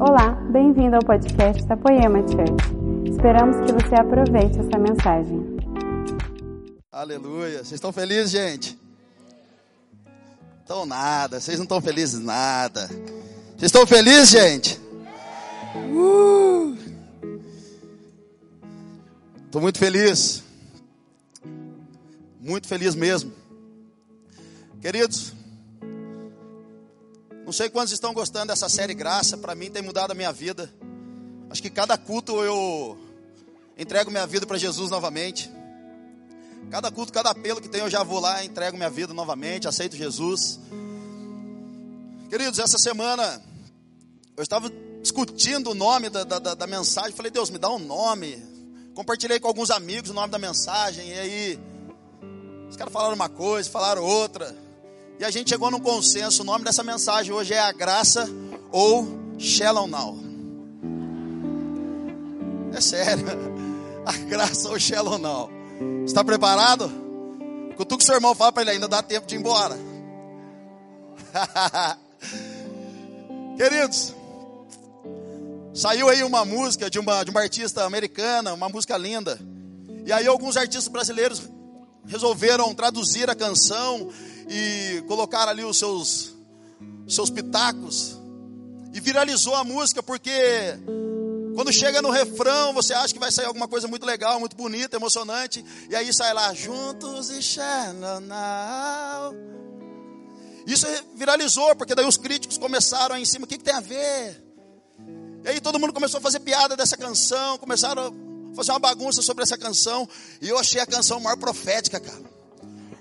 [0.00, 3.10] Olá, bem-vindo ao podcast da Poema Church.
[3.10, 5.58] Esperamos que você aproveite essa mensagem.
[6.92, 7.58] Aleluia.
[7.58, 8.78] Vocês estão felizes, gente?
[10.60, 11.40] Estão nada.
[11.40, 12.86] Vocês não estão felizes nada.
[12.86, 14.80] Vocês estão felizes, gente?
[19.46, 19.62] Estou uh!
[19.62, 20.44] muito feliz.
[22.40, 23.32] Muito feliz mesmo.
[24.80, 25.34] Queridos,
[27.48, 30.70] não sei quantos estão gostando dessa série Graça, para mim tem mudado a minha vida.
[31.48, 32.98] Acho que cada culto eu
[33.78, 35.50] entrego minha vida para Jesus novamente.
[36.70, 39.96] Cada culto, cada apelo que tem, eu já vou lá, entrego minha vida novamente, aceito
[39.96, 40.60] Jesus.
[42.28, 43.42] Queridos, essa semana
[44.36, 44.70] eu estava
[45.00, 47.12] discutindo o nome da, da, da, mensagem.
[47.12, 48.44] Falei, Deus, me dá um nome.
[48.94, 51.08] Compartilhei com alguns amigos o nome da mensagem.
[51.08, 51.60] E aí,
[52.68, 54.54] os caras falaram uma coisa, falaram outra.
[55.18, 56.42] E a gente chegou num consenso.
[56.42, 58.28] O nome dessa mensagem hoje é A Graça
[58.70, 60.16] ou Shalom Now.
[62.72, 63.26] É sério.
[64.06, 65.50] A graça ou Shalom Now.
[66.06, 66.90] Está preparado?
[67.76, 69.76] Cutuca o seu irmão, fala para ele ainda dá tempo de ir embora.
[73.56, 74.14] Queridos,
[75.74, 79.38] saiu aí uma música de uma, de uma artista americana, uma música linda.
[80.06, 81.42] E aí alguns artistas brasileiros
[82.06, 84.10] resolveram traduzir a canção
[84.48, 86.34] e colocaram ali os seus,
[87.06, 88.18] seus pitacos.
[88.94, 90.30] E viralizou a música porque
[91.54, 94.96] quando chega no refrão, você acha que vai sair alguma coisa muito legal, muito bonita,
[94.96, 95.64] emocionante.
[95.90, 98.22] E aí sai lá, juntos e Shalom
[100.66, 103.80] Isso viralizou, porque daí os críticos começaram aí em cima, o que, que tem a
[103.80, 104.40] ver?
[105.44, 108.14] E aí todo mundo começou a fazer piada dessa canção, começaram
[108.54, 110.08] fazer uma bagunça sobre essa canção.
[110.40, 112.22] E eu achei a canção maior profética, cara.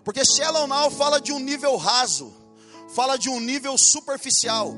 [0.03, 2.33] Porque Shalom Now fala de um nível raso,
[2.95, 4.73] fala de um nível superficial.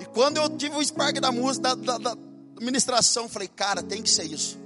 [0.00, 2.16] E quando eu tive o spark da música, da, da, da
[2.60, 4.58] ministração, falei, cara, tem que ser isso.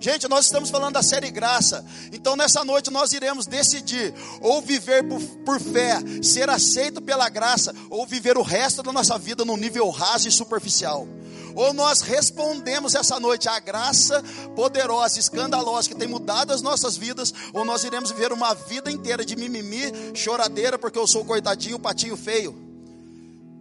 [0.00, 1.84] Gente, nós estamos falando da série Graça.
[2.12, 7.74] Então, nessa noite, nós iremos decidir: ou viver por, por, fé, ser aceito pela graça,
[7.90, 11.06] ou viver o resto da nossa vida no nível raso e superficial
[11.54, 14.22] ou nós respondemos essa noite à graça
[14.56, 19.24] poderosa, escandalosa que tem mudado as nossas vidas, ou nós iremos viver uma vida inteira
[19.24, 22.54] de mimimi, choradeira, porque eu sou coitadinho, patinho feio.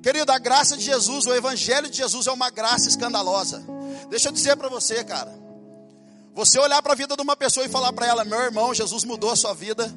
[0.01, 3.63] Querido, a graça de Jesus, o evangelho de Jesus é uma graça escandalosa.
[4.09, 5.42] Deixa eu dizer para você, cara.
[6.33, 9.03] Você olhar para a vida de uma pessoa e falar para ela, meu irmão, Jesus
[9.03, 9.93] mudou a sua vida.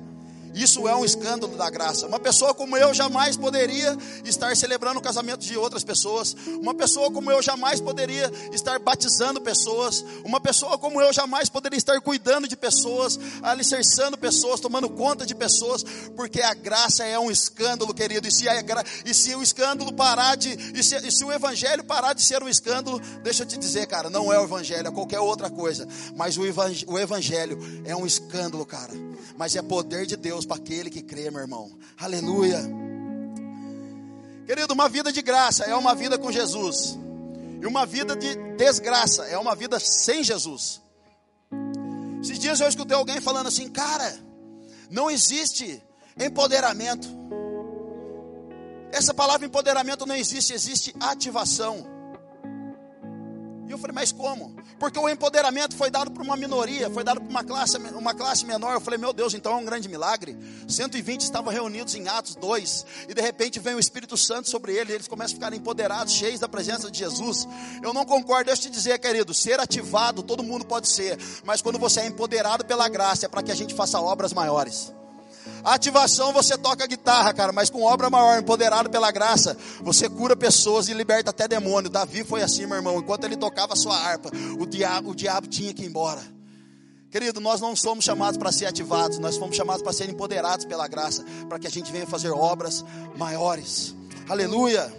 [0.57, 2.07] Isso é um escândalo da graça.
[2.07, 3.95] Uma pessoa como eu jamais poderia
[4.25, 6.35] estar celebrando o casamento de outras pessoas.
[6.47, 10.03] Uma pessoa como eu jamais poderia estar batizando pessoas.
[10.25, 15.35] Uma pessoa como eu jamais poderia estar cuidando de pessoas, alicerçando pessoas, tomando conta de
[15.35, 15.85] pessoas,
[16.17, 18.27] porque a graça é um escândalo, querido.
[18.27, 18.55] E se, a,
[19.05, 20.57] e se o escândalo parar de.
[20.75, 23.87] E se, e se o evangelho parar de ser um escândalo, deixa eu te dizer,
[23.89, 25.87] cara, não é o evangelho, é qualquer outra coisa.
[26.17, 28.95] Mas o evangelho é um escândalo, cara.
[29.37, 31.77] Mas é poder de Deus para aquele que crê, meu irmão.
[31.99, 32.61] Aleluia.
[34.47, 36.99] Querido, uma vida de graça é uma vida com Jesus.
[37.61, 40.81] E uma vida de desgraça é uma vida sem Jesus.
[42.23, 44.19] Esses dias eu escutei alguém falando assim, cara,
[44.91, 45.83] não existe
[46.19, 47.09] empoderamento.
[48.93, 51.96] Essa palavra empoderamento não existe, existe ativação.
[53.67, 54.55] E eu falei, mas como?
[54.79, 58.47] Porque o empoderamento foi dado por uma minoria, foi dado por uma classe, uma classe
[58.47, 58.75] menor.
[58.75, 60.37] Eu falei, meu Deus, então é um grande milagre.
[60.69, 64.91] 120 estavam reunidos em Atos 2, e de repente vem o Espírito Santo sobre eles,
[64.91, 67.49] e eles começam a ficar empoderados, cheios da presença de Jesus.
[67.83, 71.61] Eu não concordo, deixa eu te dizer, querido, ser ativado, todo mundo pode ser, mas
[71.61, 74.93] quando você é empoderado pela graça, é para que a gente faça obras maiores.
[75.67, 80.89] Ativação você toca guitarra, cara, mas com obra maior, empoderado pela graça, você cura pessoas
[80.89, 81.91] e liberta até demônio.
[81.91, 83.01] Davi foi assim, meu irmão.
[83.01, 86.23] Enquanto ele tocava a sua harpa, o diabo, o diabo tinha que ir embora.
[87.11, 90.87] Querido, nós não somos chamados para ser ativados, nós fomos chamados para ser empoderados pela
[90.87, 92.85] graça, para que a gente venha fazer obras
[93.17, 93.93] maiores.
[94.29, 94.95] Aleluia!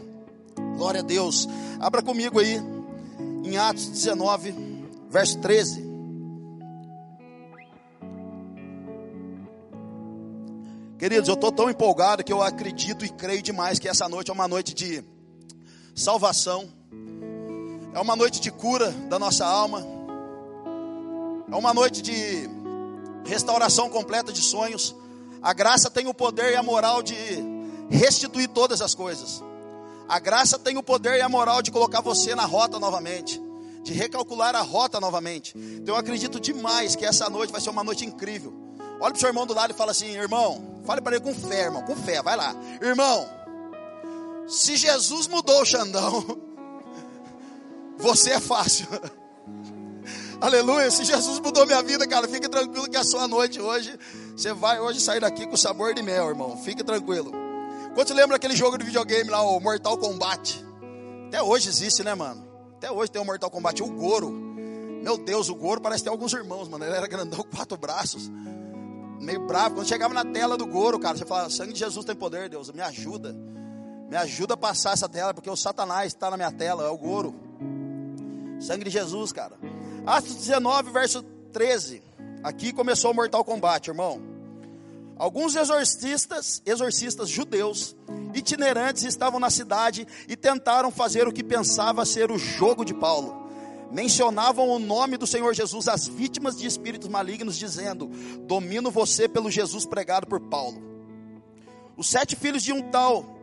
[0.75, 1.47] Glória a Deus.
[1.79, 2.61] Abra comigo aí
[3.41, 4.53] em Atos 19,
[5.09, 5.86] verso 13.
[10.97, 14.33] Queridos, eu estou tão empolgado que eu acredito e creio demais que essa noite é
[14.33, 15.03] uma noite de
[15.93, 16.67] salvação,
[17.93, 19.85] é uma noite de cura da nossa alma,
[21.51, 22.49] é uma noite de
[23.25, 24.95] restauração completa de sonhos.
[25.39, 27.13] A graça tem o poder e a moral de
[27.91, 29.43] restituir todas as coisas.
[30.09, 33.39] A graça tem o poder e a moral de colocar você na rota novamente,
[33.83, 35.55] de recalcular a rota novamente.
[35.55, 38.66] Então eu acredito demais que essa noite vai ser uma noite incrível.
[38.99, 41.33] Olha para o seu irmão do lado e fala assim: irmão, fale para ele com
[41.33, 42.55] fé, irmão, com fé, vai lá.
[42.81, 43.27] Irmão,
[44.47, 46.25] se Jesus mudou o Xandão,
[47.97, 48.87] Você é fácil.
[50.39, 50.89] Aleluia.
[50.91, 53.97] Se Jesus mudou minha vida, cara, fique tranquilo que a sua noite hoje,
[54.35, 56.57] você vai hoje sair daqui com sabor de mel, irmão.
[56.57, 57.31] Fique tranquilo.
[57.95, 60.63] Quanto lembra aquele jogo de videogame lá, o Mortal Kombat?
[61.27, 62.45] Até hoje existe, né, mano?
[62.77, 64.29] Até hoje tem o Mortal Kombat, o Goro.
[64.29, 66.85] Meu Deus, o Goro parece ter alguns irmãos, mano.
[66.85, 68.29] Ele era grandão, quatro braços.
[69.19, 69.75] Meio bravo.
[69.75, 72.71] Quando chegava na tela do Goro, cara, você fala: sangue de Jesus tem poder, Deus,
[72.71, 73.35] me ajuda.
[74.09, 76.97] Me ajuda a passar essa tela, porque o Satanás está na minha tela, é o
[76.97, 77.35] Goro.
[78.59, 79.57] Sangue de Jesus, cara.
[80.05, 81.21] Atos 19, verso
[81.51, 82.01] 13.
[82.43, 84.21] Aqui começou o Mortal Kombat, irmão.
[85.17, 87.95] Alguns exorcistas, exorcistas judeus,
[88.33, 93.46] itinerantes, estavam na cidade e tentaram fazer o que pensava ser o jogo de Paulo.
[93.91, 98.07] Mencionavam o nome do Senhor Jesus às vítimas de espíritos malignos, dizendo:
[98.41, 100.81] Domino você pelo Jesus pregado por Paulo.
[101.95, 103.37] Os sete filhos de um tal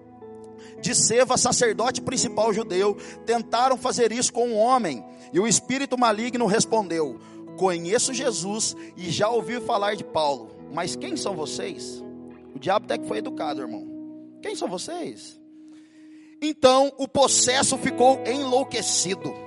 [0.81, 6.47] de Seva, sacerdote principal judeu, tentaram fazer isso com um homem, e o espírito maligno
[6.47, 7.19] respondeu:
[7.57, 12.03] Conheço Jesus e já ouvi falar de Paulo, mas quem são vocês?
[12.55, 13.89] O diabo até que foi educado, irmão.
[14.43, 15.41] Quem são vocês?
[16.41, 19.44] Então o possesso ficou enlouquecido.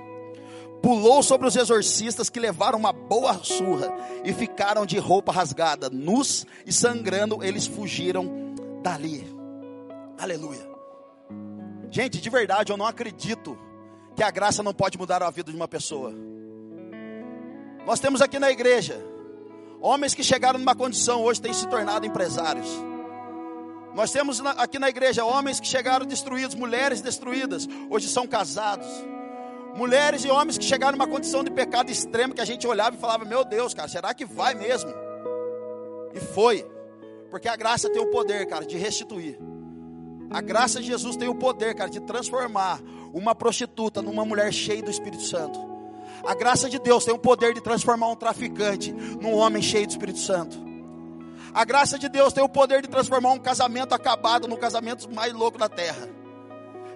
[0.82, 3.92] Pulou sobre os exorcistas que levaram uma boa surra
[4.24, 9.28] e ficaram de roupa rasgada, nus e sangrando, eles fugiram dali.
[10.18, 10.68] Aleluia.
[11.90, 13.58] Gente, de verdade, eu não acredito
[14.16, 16.14] que a graça não pode mudar a vida de uma pessoa.
[17.86, 19.02] Nós temos aqui na igreja
[19.82, 22.68] homens que chegaram numa condição hoje têm se tornado empresários.
[23.94, 28.88] Nós temos aqui na igreja homens que chegaram destruídos, mulheres destruídas, hoje são casados.
[29.78, 33.00] Mulheres e homens que chegaram numa condição de pecado extremo que a gente olhava e
[33.00, 34.92] falava: Meu Deus, cara, será que vai mesmo?
[36.16, 36.66] E foi,
[37.30, 39.38] porque a graça tem o poder, cara, de restituir.
[40.32, 42.82] A graça de Jesus tem o poder, cara, de transformar
[43.14, 45.60] uma prostituta numa mulher cheia do Espírito Santo.
[46.26, 49.92] A graça de Deus tem o poder de transformar um traficante num homem cheio do
[49.92, 50.58] Espírito Santo.
[51.54, 55.32] A graça de Deus tem o poder de transformar um casamento acabado no casamento mais
[55.34, 56.17] louco da terra.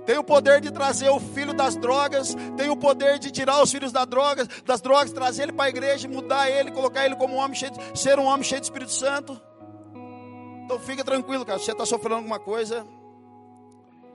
[0.06, 3.72] Tem o poder de trazer o filho das drogas, tem o poder de tirar os
[3.72, 7.36] filhos das drogas, das drogas, trazer ele para a igreja, mudar ele, colocar ele como
[7.36, 9.40] um homem cheio, de, ser um homem cheio do Espírito Santo.
[10.66, 11.60] Então fica tranquilo, cara.
[11.60, 12.86] Se você está sofrendo alguma coisa,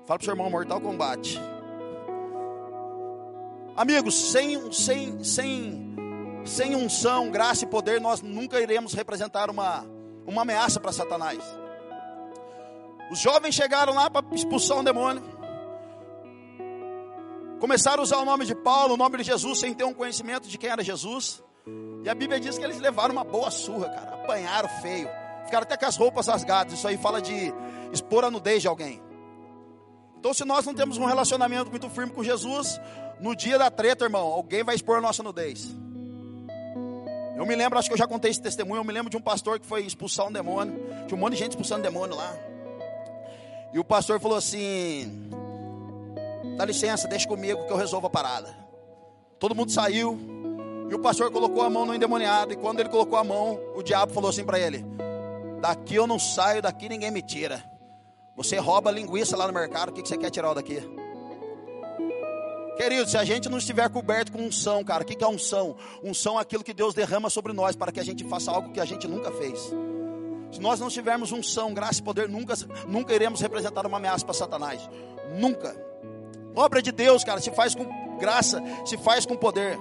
[0.06, 1.40] Fala para o seu irmão, mortal combate.
[3.76, 5.96] Amigos, sem, sem, sem,
[6.44, 9.84] sem unção, graça e poder, nós nunca iremos representar uma,
[10.24, 11.42] uma ameaça para Satanás.
[13.10, 15.24] Os jovens chegaram lá para expulsar um demônio.
[17.60, 20.48] Começaram a usar o nome de Paulo, o nome de Jesus, sem ter um conhecimento
[20.48, 21.42] de quem era Jesus.
[22.04, 24.14] E a Bíblia diz que eles levaram uma boa surra, cara.
[24.14, 25.08] Apanharam feio.
[25.44, 26.74] Ficaram até com as roupas rasgadas.
[26.74, 27.52] Isso aí fala de
[27.92, 29.02] expor a nudez de alguém.
[30.18, 32.80] Então, se nós não temos um relacionamento muito firme com Jesus,
[33.20, 35.74] no dia da treta, irmão, alguém vai expor a nossa nudez.
[37.36, 38.80] Eu me lembro, acho que eu já contei esse testemunho.
[38.80, 40.74] Eu me lembro de um pastor que foi expulsar um demônio.
[41.06, 42.34] Tinha um monte de gente expulsando demônio lá.
[43.72, 45.28] E o pastor falou assim:
[46.56, 48.54] Dá licença, deixa comigo que eu resolvo a parada.
[49.38, 50.18] Todo mundo saiu.
[50.88, 52.52] E o pastor colocou a mão no endemoniado.
[52.52, 54.84] E quando ele colocou a mão, o diabo falou assim para ele:
[55.60, 57.62] Daqui eu não saio, daqui ninguém me tira.
[58.36, 60.82] Você rouba linguiça lá no mercado, o que você quer tirar daqui?
[62.76, 65.74] Querido, se a gente não estiver coberto com unção, cara, o que é unção?
[66.04, 68.80] Unção é aquilo que Deus derrama sobre nós para que a gente faça algo que
[68.80, 69.72] a gente nunca fez.
[70.52, 72.54] Se nós não tivermos unção, graça e poder, nunca,
[72.86, 74.88] nunca iremos representar uma ameaça para Satanás.
[75.38, 75.85] Nunca.
[76.56, 79.78] Obra de Deus, cara, se faz com graça, se faz com poder.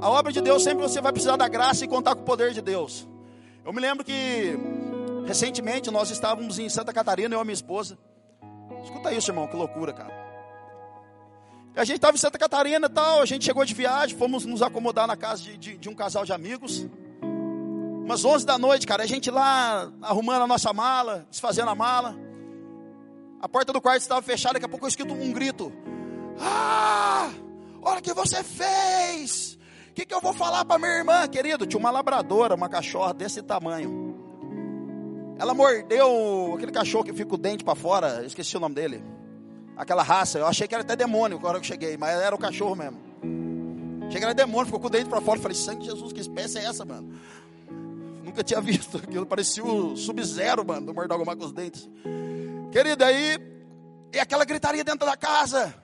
[0.00, 2.52] A obra de Deus sempre você vai precisar da graça e contar com o poder
[2.52, 3.08] de Deus.
[3.64, 4.58] Eu me lembro que
[5.26, 7.98] Recentemente nós estávamos em Santa Catarina, eu e minha esposa.
[8.84, 10.14] Escuta isso, irmão, que loucura, cara.
[11.74, 15.06] A gente estava em Santa Catarina tal, a gente chegou de viagem, fomos nos acomodar
[15.06, 16.86] na casa de, de, de um casal de amigos.
[18.04, 22.16] Umas 11 da noite, cara, a gente lá arrumando a nossa mala, desfazendo a mala.
[23.46, 25.72] A porta do quarto estava fechada, daqui a pouco eu escuto um grito.
[26.40, 27.30] Ah!
[27.80, 29.56] Olha o que você fez!
[29.90, 31.64] O que, que eu vou falar para minha irmã, querido?
[31.64, 34.16] Tinha uma labradora, uma cachorra desse tamanho.
[35.38, 39.00] Ela mordeu aquele cachorro que fica o dente para fora, esqueci o nome dele.
[39.76, 42.34] Aquela raça, eu achei que era até demônio na hora que eu cheguei, mas era
[42.34, 42.98] o cachorro mesmo.
[44.10, 45.38] Cheguei era demônio, ficou com o dente para fora.
[45.38, 47.12] Falei, sangue de Jesus, que espécie é essa, mano?
[48.24, 51.88] Nunca tinha visto aquilo, parecia o sub-zero, mano, do mordogomar com os dentes.
[52.76, 53.38] Querido, aí,
[54.12, 55.74] e aquela gritaria dentro da casa.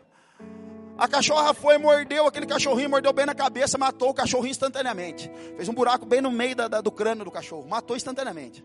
[0.99, 5.33] A cachorra foi, mordeu aquele cachorrinho, mordeu bem na cabeça, matou o cachorrinho instantaneamente.
[5.57, 8.63] Fez um buraco bem no meio da, da, do crânio do cachorro, matou instantaneamente.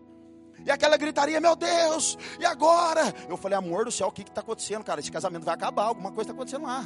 [0.62, 3.14] E aquela gritaria, meu Deus, e agora?
[3.30, 5.00] Eu falei, amor do céu, o que está acontecendo, cara?
[5.00, 6.84] Esse casamento vai acabar, alguma coisa está acontecendo lá.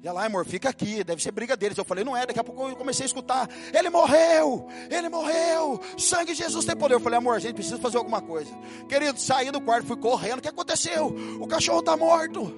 [0.00, 1.76] E ela, amor, fica aqui, deve ser briga deles.
[1.76, 3.48] Eu falei, não é, daqui a pouco eu comecei a escutar.
[3.72, 6.94] Ele morreu, ele morreu, sangue de Jesus tem poder.
[6.94, 8.50] Eu falei, amor, a gente precisa fazer alguma coisa.
[8.88, 11.06] Querido, saí do quarto, fui correndo, o que aconteceu?
[11.40, 12.54] O cachorro está morto.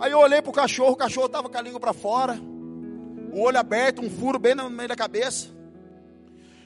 [0.00, 2.38] Aí eu olhei para o cachorro, o cachorro estava com a língua para fora,
[3.32, 5.48] o olho aberto, um furo bem no meio da cabeça.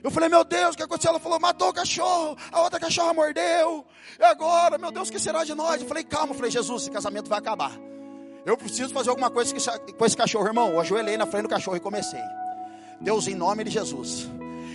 [0.02, 1.10] Eu falei, meu Deus, o que aconteceu?
[1.10, 3.84] Ela falou, matou o cachorro, a outra cachorra mordeu.
[4.18, 5.82] E agora, meu Deus, o que será de nós?
[5.82, 7.78] Eu falei, calma, eu falei, Jesus, esse casamento vai acabar.
[8.46, 9.52] Eu preciso fazer alguma coisa
[9.98, 10.70] com esse cachorro, irmão.
[10.70, 12.20] Eu ajoelhei na frente do cachorro e comecei.
[13.00, 14.30] Deus, em nome de Jesus.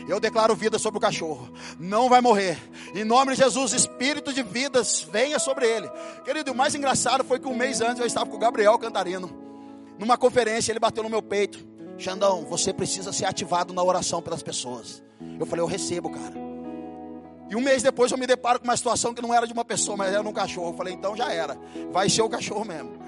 [0.09, 1.49] Eu declaro vida sobre o cachorro.
[1.79, 2.59] Não vai morrer.
[2.93, 5.89] Em nome de Jesus, espírito de vidas venha sobre ele.
[6.25, 9.31] Querido, o mais engraçado foi que um mês antes eu estava com o Gabriel Cantarino.
[9.97, 11.65] Numa conferência, ele bateu no meu peito.
[11.97, 15.01] Xandão, você precisa ser ativado na oração pelas pessoas.
[15.39, 16.33] Eu falei, eu recebo, cara.
[17.49, 19.63] E um mês depois eu me deparo com uma situação que não era de uma
[19.63, 20.71] pessoa, mas era um cachorro.
[20.71, 21.57] Eu falei, então já era.
[21.91, 23.00] Vai ser o cachorro mesmo.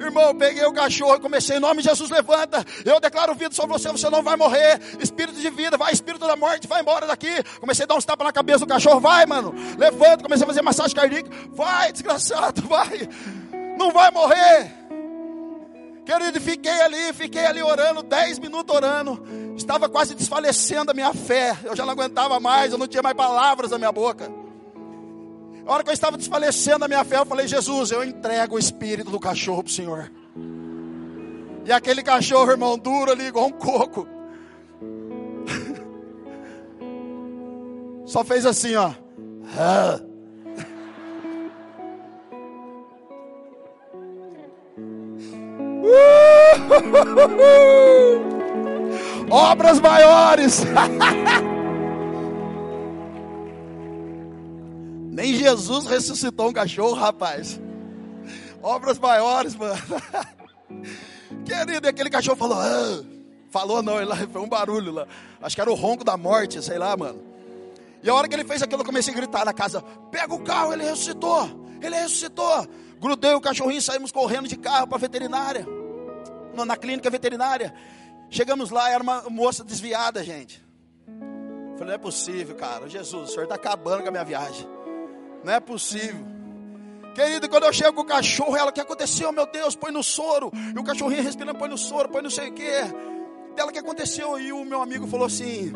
[0.00, 2.64] Irmão, peguei o cachorro e comecei, em nome de Jesus, levanta.
[2.84, 4.80] Eu declaro vida sobre você, você não vai morrer.
[5.00, 7.42] Espírito de vida, vai, espírito da morte, vai embora daqui.
[7.60, 9.54] Comecei a dar uns tapas na cabeça do cachorro, vai, mano.
[9.76, 11.30] Levanta, comecei a fazer massagem cardíaca.
[11.50, 13.08] Vai, desgraçado, vai.
[13.76, 14.72] Não vai morrer.
[16.06, 19.22] Querido, fiquei ali, fiquei ali orando, dez minutos orando.
[19.56, 21.56] Estava quase desfalecendo a minha fé.
[21.64, 24.37] Eu já não aguentava mais, eu não tinha mais palavras na minha boca.
[25.68, 28.58] A hora que eu estava desfalecendo a minha fé, eu falei: Jesus, eu entrego o
[28.58, 30.10] espírito do cachorro para o Senhor.
[31.66, 34.08] E aquele cachorro, irmão, duro ali, igual um coco.
[38.06, 38.92] Só fez assim, ó.
[49.30, 50.64] Obras maiores.
[55.18, 57.60] Nem Jesus ressuscitou um cachorro, rapaz.
[58.62, 59.74] Obras maiores, mano.
[61.44, 62.56] Querido, e aquele cachorro falou.
[62.56, 63.02] Ah.
[63.50, 65.08] Falou não, ele foi um barulho lá.
[65.42, 67.20] Acho que era o ronco da morte, sei lá, mano.
[68.00, 69.82] E a hora que ele fez aquilo, eu comecei a gritar na casa:
[70.12, 71.66] Pega o carro, ele ressuscitou.
[71.82, 72.68] Ele ressuscitou.
[73.00, 75.66] Grudei o cachorrinho, saímos correndo de carro para a veterinária.
[76.64, 77.74] Na clínica veterinária.
[78.30, 80.64] Chegamos lá, era uma moça desviada, gente.
[81.76, 82.88] Falei, não é possível, cara.
[82.88, 84.77] Jesus, o senhor está acabando com a minha viagem.
[85.48, 86.26] Não é possível.
[87.14, 89.32] Querido, quando eu chego com o cachorro, ela, o que aconteceu?
[89.32, 90.52] Meu Deus, põe no soro.
[90.76, 92.70] E o cachorrinho respirando, põe no soro, põe não sei o que.
[93.56, 94.38] Dela, o que aconteceu?
[94.38, 95.72] E o meu amigo falou assim: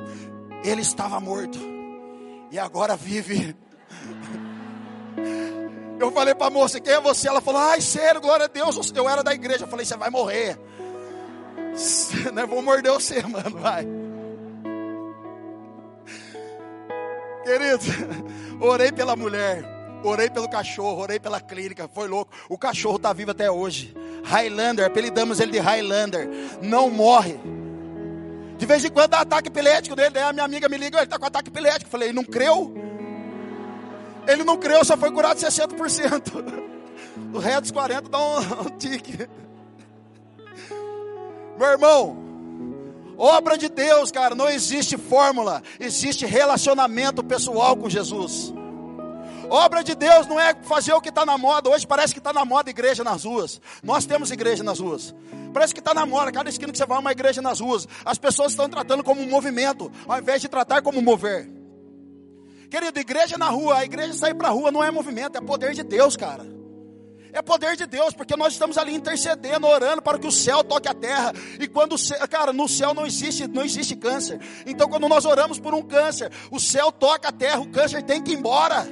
[0.63, 1.59] ele estava morto.
[2.51, 3.57] E agora vive.
[5.99, 7.29] Eu falei para a moça, quem é você?
[7.29, 9.65] Ela falou, ai, sério, glória a Deus, eu era da igreja.
[9.65, 10.59] Eu falei, você vai morrer.
[12.47, 13.87] Vou morder você, mano, vai.
[17.45, 17.85] Querido,
[18.61, 19.65] orei pela mulher,
[20.05, 22.33] orei pelo cachorro, orei pela clínica, foi louco.
[22.49, 23.95] O cachorro está vivo até hoje.
[24.25, 26.29] Highlander, apelidamos ele de Highlander,
[26.61, 27.39] não morre.
[28.57, 31.05] De vez em quando dá ataque epilético dele, daí a minha amiga me liga, ele
[31.05, 31.91] está com ataque epilético.
[31.91, 32.73] falei, não creu?
[34.27, 36.63] Ele não creu, só foi curado 60%.
[37.35, 39.29] O resto dos 40 dá um, um tique.
[41.59, 42.32] Meu irmão,
[43.23, 48.53] Obra de Deus, cara, não existe fórmula, existe relacionamento pessoal com Jesus.
[49.49, 51.71] Obra de Deus não é fazer o que está na moda.
[51.71, 53.61] Hoje parece que está na moda igreja nas ruas.
[53.81, 55.15] Nós temos igreja nas ruas.
[55.55, 56.33] Parece que está na moda.
[56.33, 57.87] Cada esquina que você vai, uma igreja nas ruas.
[58.05, 61.49] As pessoas estão tratando como um movimento, ao invés de tratar como mover.
[62.69, 65.75] Querido, igreja na rua, a igreja sair para a rua não é movimento, é poder
[65.75, 66.45] de Deus, cara.
[67.33, 70.87] É poder de Deus, porque nós estamos ali intercedendo, orando para que o céu toque
[70.87, 71.33] a terra.
[71.59, 74.39] E quando, céu, cara, no céu não existe, não existe câncer.
[74.67, 78.23] Então, quando nós oramos por um câncer, o céu toca a terra, o câncer tem
[78.23, 78.87] que ir embora.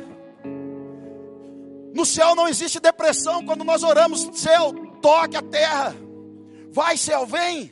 [1.95, 3.45] No céu não existe depressão.
[3.45, 5.95] Quando nós oramos, céu, toque a terra.
[6.71, 7.71] Vai, céu, vem.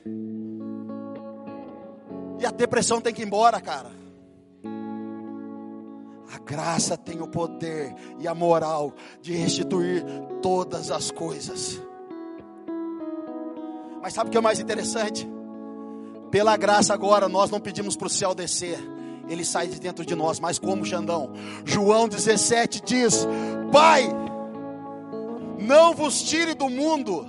[2.39, 3.98] E a depressão tem que ir embora, cara.
[6.45, 10.05] Graça tem o poder e a moral de restituir
[10.43, 11.81] todas as coisas.
[14.01, 15.29] Mas sabe o que é mais interessante?
[16.31, 18.79] Pela graça agora nós não pedimos para o céu descer,
[19.29, 21.33] ele sai de dentro de nós, mas como Xandão?
[21.65, 23.27] João 17 diz:
[23.73, 24.09] Pai,
[25.59, 27.27] não vos tire do mundo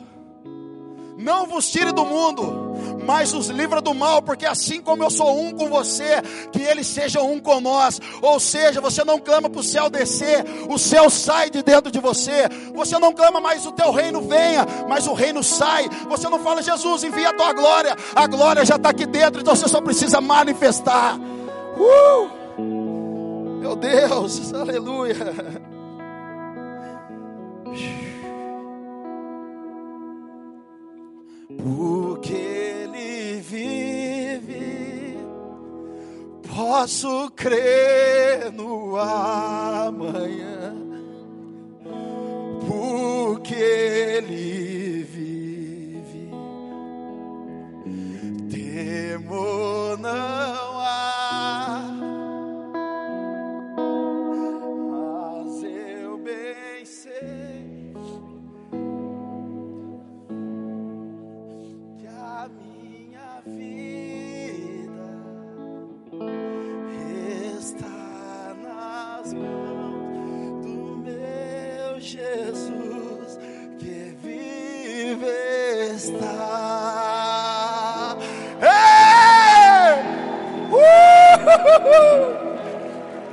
[1.19, 2.73] não vos tire do mundo,
[3.05, 6.87] mas os livra do mal, porque assim como eu sou um com você, que eles
[6.87, 7.99] sejam um com nós.
[8.21, 11.99] Ou seja, você não clama para o céu descer, o céu sai de dentro de
[11.99, 12.47] você.
[12.73, 15.89] Você não clama, mas o teu reino venha, mas o reino sai.
[16.07, 19.53] Você não fala, Jesus, envia a tua glória, a glória já está aqui dentro, então
[19.53, 21.19] você só precisa manifestar.
[21.77, 22.39] Uh!
[23.59, 25.17] Meu Deus, aleluia.
[31.61, 35.17] Porque Ele vive,
[36.55, 40.73] posso crer no amanhã,
[42.67, 46.31] porque Ele vive,
[48.49, 50.68] temor não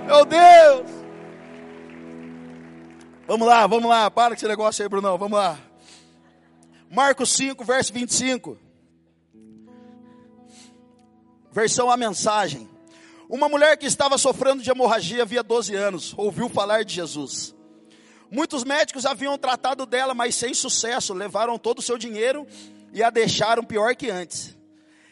[0.06, 0.90] Meu Deus!
[3.26, 5.59] Vamos lá, vamos lá, para com esse negócio aí, Brunão, vamos lá.
[6.90, 8.56] Marcos 5, verso 25.
[11.50, 12.68] Versão a mensagem.
[13.28, 17.54] Uma mulher que estava sofrendo de hemorragia havia 12 anos, ouviu falar de Jesus.
[18.30, 22.47] Muitos médicos haviam tratado dela, mas sem sucesso, levaram todo o seu dinheiro
[22.92, 24.56] e a deixaram pior que antes.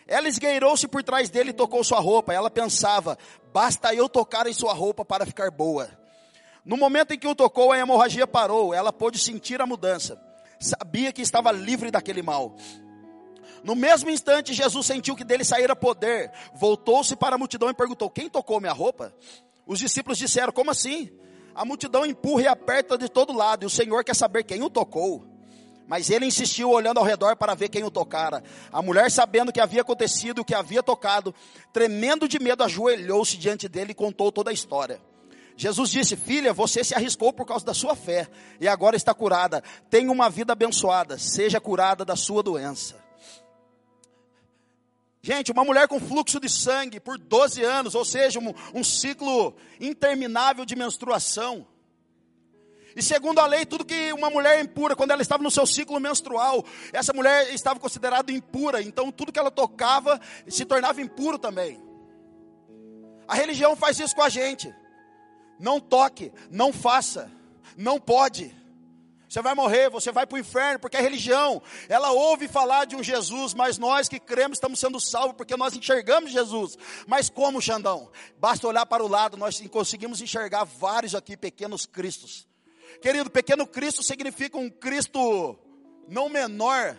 [0.07, 2.33] Ela esgueirou-se por trás dele e tocou sua roupa.
[2.33, 3.17] Ela pensava:
[3.53, 5.89] basta eu tocar em sua roupa para ficar boa.
[6.65, 8.73] No momento em que o tocou, a hemorragia parou.
[8.73, 10.21] Ela pôde sentir a mudança.
[10.59, 12.57] Sabia que estava livre daquele mal.
[13.63, 16.31] No mesmo instante, Jesus sentiu que dele saíra poder.
[16.55, 19.15] Voltou-se para a multidão e perguntou: Quem tocou minha roupa?
[19.67, 21.11] Os discípulos disseram: Como assim?
[21.55, 24.69] A multidão empurra e aperta de todo lado, e o Senhor quer saber quem o
[24.69, 25.34] tocou.
[25.87, 28.43] Mas ele insistiu, olhando ao redor para ver quem o tocara.
[28.73, 31.35] A mulher, sabendo o que havia acontecido, o que havia tocado,
[31.73, 35.01] tremendo de medo, ajoelhou-se diante dele e contou toda a história.
[35.57, 38.29] Jesus disse: Filha, você se arriscou por causa da sua fé
[38.61, 39.63] e agora está curada.
[39.91, 43.03] Tenha uma vida abençoada, seja curada da sua doença.
[45.23, 49.55] Gente, uma mulher com fluxo de sangue por 12 anos, ou seja, um, um ciclo
[49.81, 51.67] interminável de menstruação.
[52.97, 55.99] E segundo a lei, tudo que uma mulher impura, quando ela estava no seu ciclo
[55.99, 61.83] menstrual, essa mulher estava considerada impura, então tudo que ela tocava se tornava impuro também.
[63.27, 64.73] A religião faz isso com a gente.
[65.59, 67.31] Não toque, não faça,
[67.77, 68.55] não pode.
[69.29, 72.95] Você vai morrer, você vai para o inferno, porque a religião, ela ouve falar de
[72.95, 76.79] um Jesus, mas nós que cremos estamos sendo salvos porque nós enxergamos Jesus.
[77.09, 78.09] Mas como, Xandão?
[78.39, 82.47] Basta olhar para o lado, nós conseguimos enxergar vários aqui pequenos cristos.
[83.01, 85.59] Querido, pequeno Cristo significa um Cristo
[86.09, 86.97] não menor,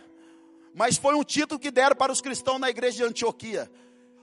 [0.74, 3.70] mas foi um título que deram para os cristãos na igreja de Antioquia.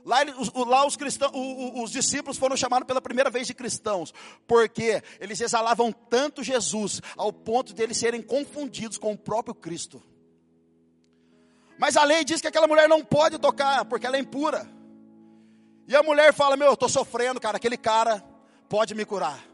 [0.04, 0.18] Lá,
[0.66, 4.12] lá os, cristãos, os discípulos foram chamados pela primeira vez de cristãos,
[4.46, 10.02] porque eles exalavam tanto Jesus, ao ponto de eles serem confundidos com o próprio Cristo.
[11.78, 14.68] Mas a lei diz que aquela mulher não pode tocar, porque ela é impura.
[15.86, 18.22] E a mulher fala: Meu, eu estou sofrendo, cara, aquele cara
[18.68, 19.51] pode me curar.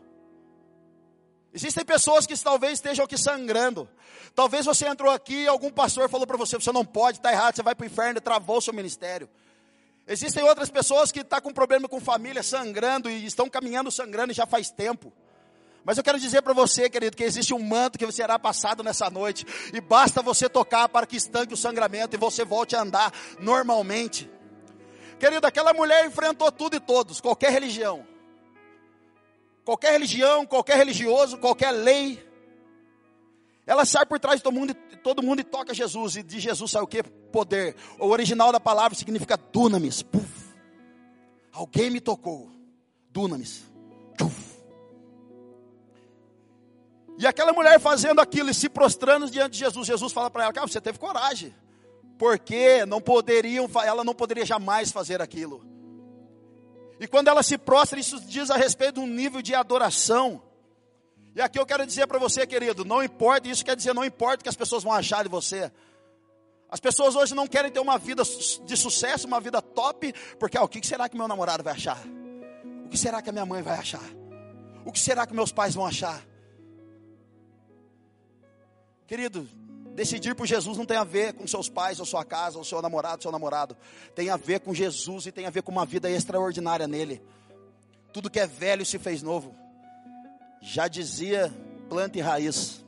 [1.53, 3.89] Existem pessoas que talvez estejam aqui sangrando.
[4.35, 7.57] Talvez você entrou aqui e algum pastor falou para você: você não pode, está errado,
[7.57, 9.29] você vai para o inferno e travou o seu ministério.
[10.07, 14.33] Existem outras pessoas que estão tá com problema com família, sangrando e estão caminhando sangrando
[14.33, 15.13] já faz tempo.
[15.85, 19.09] Mas eu quero dizer para você, querido, que existe um manto que será passado nessa
[19.09, 19.47] noite.
[19.73, 24.31] E basta você tocar para que estanque o sangramento e você volte a andar normalmente.
[25.19, 28.07] Querido, aquela mulher enfrentou tudo e todos, qualquer religião
[29.69, 32.27] qualquer religião, qualquer religioso, qualquer lei,
[33.67, 36.17] ela sai por trás de todo mundo, todo mundo e toca Jesus.
[36.17, 37.03] E de Jesus sai o que?
[37.03, 37.77] Poder.
[37.99, 40.03] O original da palavra significa dunamis.
[40.03, 40.57] Puf.
[41.53, 42.51] Alguém me tocou.
[43.11, 43.63] Dunamis.
[44.17, 44.59] Puf.
[47.19, 49.87] E aquela mulher fazendo aquilo e se prostrando diante de Jesus.
[49.87, 51.55] Jesus fala para ela: Cara, você teve coragem.
[52.19, 55.63] Porque não poderiam, ela não poderia jamais fazer aquilo.
[57.01, 60.43] E quando ela se prostra, isso diz a respeito de um nível de adoração.
[61.35, 64.41] E aqui eu quero dizer para você, querido, não importa, isso quer dizer não importa
[64.41, 65.71] o que as pessoas vão achar de você.
[66.71, 68.23] As pessoas hoje não querem ter uma vida
[68.65, 72.03] de sucesso, uma vida top, porque ah, o que será que meu namorado vai achar?
[72.85, 74.03] O que será que a minha mãe vai achar?
[74.85, 76.23] O que será que meus pais vão achar?
[79.07, 79.49] Querido,
[79.99, 82.81] Decidir por Jesus não tem a ver com seus pais, ou sua casa, ou seu
[82.81, 83.77] namorado, seu namorado.
[84.15, 87.21] Tem a ver com Jesus e tem a ver com uma vida extraordinária nele.
[88.13, 89.53] Tudo que é velho se fez novo.
[90.63, 91.53] Já dizia
[91.89, 92.85] planta e raiz.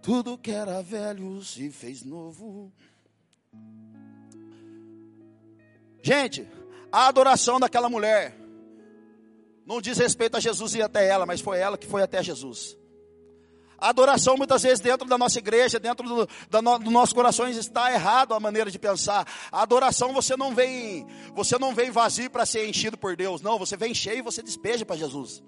[0.00, 2.72] Tudo que era velho se fez novo.
[6.02, 6.48] Gente,
[6.90, 8.34] a adoração daquela mulher
[9.66, 12.74] não diz respeito a Jesus ir até ela, mas foi ela que foi até Jesus.
[13.82, 17.56] A adoração, muitas vezes, dentro da nossa igreja, dentro do, da no, dos nossos corações,
[17.56, 19.26] está errado a maneira de pensar.
[19.50, 23.42] A adoração, você não vem, você não vem vazio para ser enchido por Deus.
[23.42, 25.42] Não, você vem cheio e você despeja para Jesus.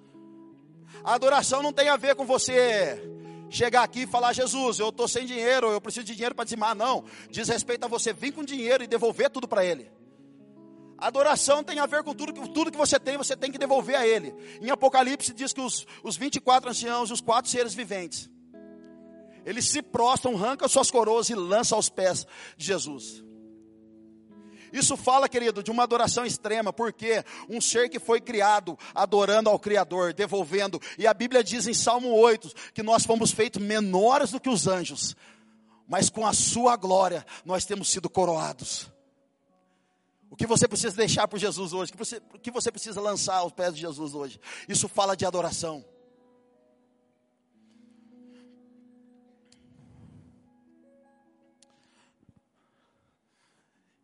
[1.05, 3.01] A adoração não tem a ver com você
[3.49, 6.75] chegar aqui e falar, Jesus, eu estou sem dinheiro, eu preciso de dinheiro para dizimar.
[6.75, 9.88] Não, diz respeito a você vir com dinheiro e devolver tudo para Ele.
[11.05, 14.07] Adoração tem a ver com tudo, tudo que você tem, você tem que devolver a
[14.07, 14.35] Ele.
[14.62, 18.31] Em Apocalipse diz que os, os 24 anciãos e os quatro seres viventes,
[19.45, 23.23] eles se prostram, arrancam suas coroas e lançam aos pés de Jesus.
[24.73, 29.59] Isso fala, querido, de uma adoração extrema, porque um ser que foi criado adorando ao
[29.59, 34.40] Criador, devolvendo, e a Bíblia diz em Salmo 8 que nós fomos feitos menores do
[34.40, 35.14] que os anjos,
[35.87, 38.93] mas com a Sua glória nós temos sido coroados.
[40.35, 41.92] O que você precisa deixar por Jesus hoje?
[41.92, 44.40] O que você, que você precisa lançar aos pés de Jesus hoje?
[44.68, 45.85] Isso fala de adoração.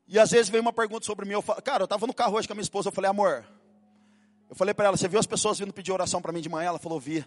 [0.06, 2.36] E às vezes vem uma pergunta sobre mim, eu falo, cara, eu estava no carro
[2.36, 3.44] hoje com a minha esposa, eu falei, amor,
[4.48, 6.68] eu falei para ela, você viu as pessoas vindo pedir oração para mim de manhã?
[6.68, 7.26] Ela falou, vi.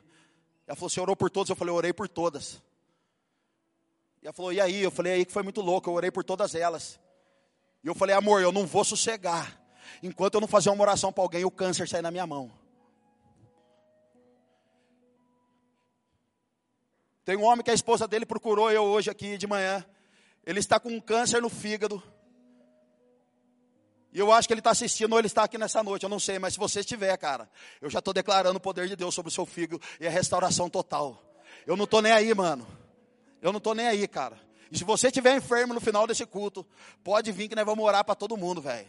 [0.65, 1.49] Ela falou, você orou por todos?
[1.49, 2.63] Eu falei, orei por todas.
[4.21, 4.81] E ela falou, e aí?
[4.81, 6.97] Eu falei, aí que foi muito louco, eu orei por todas elas.
[7.83, 9.59] E eu falei, amor, eu não vou sossegar
[10.01, 12.51] enquanto eu não fazer uma oração para alguém o câncer sair na minha mão.
[17.25, 19.85] Tem um homem que a esposa dele procurou eu hoje aqui de manhã.
[20.45, 22.03] Ele está com um câncer no fígado.
[24.11, 26.19] E eu acho que ele está assistindo ou ele está aqui nessa noite, eu não
[26.19, 27.49] sei, mas se você estiver, cara,
[27.81, 30.69] eu já estou declarando o poder de Deus sobre o seu fígado e a restauração
[30.69, 31.19] total.
[31.65, 32.67] Eu não estou nem aí, mano.
[33.41, 34.39] Eu não estou nem aí, cara.
[34.73, 36.65] E se você estiver enfermo no final desse culto,
[37.03, 38.87] pode vir que nós vamos orar para todo mundo, velho.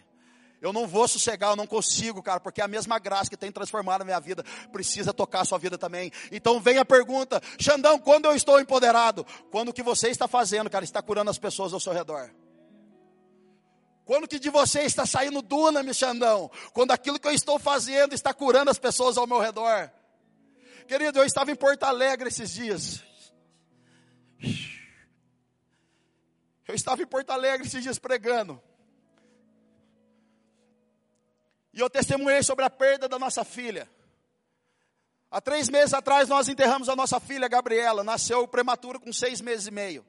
[0.59, 4.01] Eu não vou sossegar, eu não consigo, cara, porque a mesma graça que tem transformado
[4.01, 4.43] a minha vida
[4.73, 6.11] precisa tocar a sua vida também.
[6.33, 9.27] Então vem a pergunta, Xandão, quando eu estou empoderado?
[9.51, 12.31] Quando o que você está fazendo, cara, está curando as pessoas ao seu redor.
[14.07, 16.51] Quando que de você está saindo duna, Xandão?
[16.73, 19.91] Quando aquilo que eu estou fazendo está curando as pessoas ao meu redor.
[20.89, 23.03] Querido, eu estava em Porto Alegre esses dias.
[26.67, 28.61] Eu estava em Porto Alegre esses dias pregando.
[31.73, 33.89] E eu testemunhei sobre a perda da nossa filha.
[35.31, 38.05] Há três meses atrás nós enterramos a nossa filha Gabriela.
[38.05, 40.07] Nasceu prematura com seis meses e meio.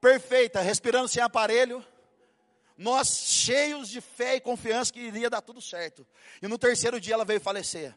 [0.00, 1.84] Perfeita, respirando sem aparelho.
[2.76, 6.04] Nós cheios de fé e confiança que iria dar tudo certo.
[6.42, 7.94] E no terceiro dia ela veio falecer.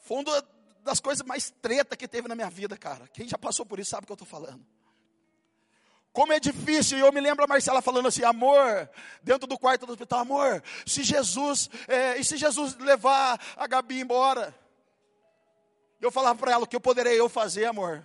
[0.00, 0.46] Foi uma
[0.82, 3.08] das coisas mais treta que teve na minha vida, cara.
[3.08, 4.64] Quem já passou por isso sabe o que eu estou falando.
[6.16, 8.88] Como é difícil, e eu me lembro a Marcela falando assim, amor,
[9.22, 14.00] dentro do quarto do hospital, amor, se Jesus, é, e se Jesus levar a Gabi
[14.00, 14.54] embora?
[16.00, 18.02] Eu falava para ela, o que eu poderei eu fazer, amor?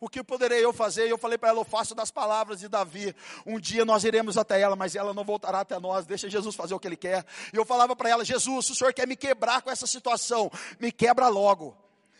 [0.00, 1.06] O que poderei eu fazer?
[1.06, 3.14] E eu falei para ela, eu faço das palavras de Davi.
[3.46, 6.04] Um dia nós iremos até ela, mas ela não voltará até nós.
[6.04, 7.24] Deixa Jesus fazer o que ele quer.
[7.52, 10.50] E eu falava para ela, Jesus, se o Senhor quer me quebrar com essa situação,
[10.80, 11.76] me quebra logo.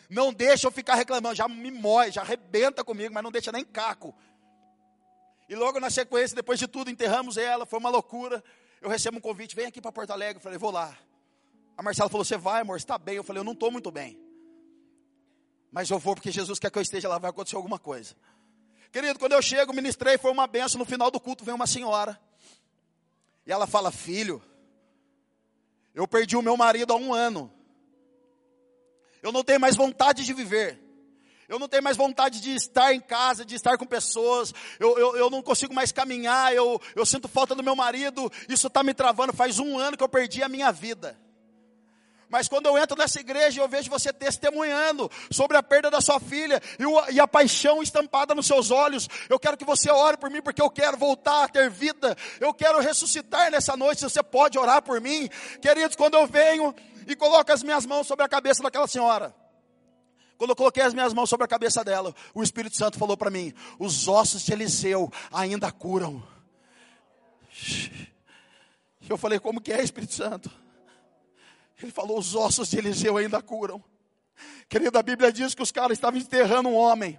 [0.09, 3.65] Não deixa eu ficar reclamando, já me mói, já arrebenta comigo, mas não deixa nem
[3.65, 4.15] caco.
[5.49, 8.43] E logo na sequência, depois de tudo, enterramos ela, foi uma loucura.
[8.81, 10.37] Eu recebo um convite, vem aqui para Porto Alegre.
[10.37, 10.97] Eu falei, vou lá.
[11.77, 13.17] A Marcela falou, você vai, amor, está bem?
[13.17, 14.19] Eu falei, eu não estou muito bem.
[15.71, 18.15] Mas eu vou porque Jesus quer que eu esteja lá, vai acontecer alguma coisa.
[18.91, 20.79] Querido, quando eu chego, ministrei, foi uma benção.
[20.79, 22.19] No final do culto vem uma senhora.
[23.47, 24.43] E ela fala, filho,
[25.95, 27.53] eu perdi o meu marido há um ano.
[29.23, 30.79] Eu não tenho mais vontade de viver.
[31.49, 34.53] Eu não tenho mais vontade de estar em casa, de estar com pessoas.
[34.79, 36.55] Eu, eu, eu não consigo mais caminhar.
[36.55, 38.31] Eu, eu sinto falta do meu marido.
[38.49, 39.33] Isso está me travando.
[39.33, 41.19] Faz um ano que eu perdi a minha vida.
[42.29, 46.21] Mas quando eu entro nessa igreja, eu vejo você testemunhando sobre a perda da sua
[46.21, 49.09] filha e, o, e, a paixão estampada nos seus olhos.
[49.29, 52.17] Eu quero que você ore por mim, porque eu quero voltar a ter vida.
[52.39, 54.03] Eu quero ressuscitar nessa noite.
[54.03, 55.29] Você pode orar por mim,
[55.63, 55.97] queridos.
[55.97, 56.75] Quando eu venho
[57.07, 59.35] e coloco as minhas mãos sobre a cabeça daquela senhora.
[60.37, 63.31] Quando eu coloquei as minhas mãos sobre a cabeça dela, o Espírito Santo falou para
[63.31, 66.23] mim: os ossos de Eliseu ainda curam.
[69.09, 70.68] Eu falei: como que é, Espírito Santo?
[71.83, 73.83] Ele falou: os ossos de Eliseu ainda curam.
[74.69, 77.19] Querida, a Bíblia diz que os caras estavam enterrando um homem.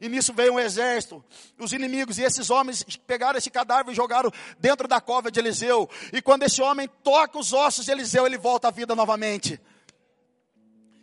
[0.00, 1.24] E nisso veio um exército,
[1.58, 5.90] os inimigos, e esses homens pegaram esse cadáver e jogaram dentro da cova de Eliseu.
[6.12, 9.60] E quando esse homem toca os ossos de Eliseu, ele volta à vida novamente.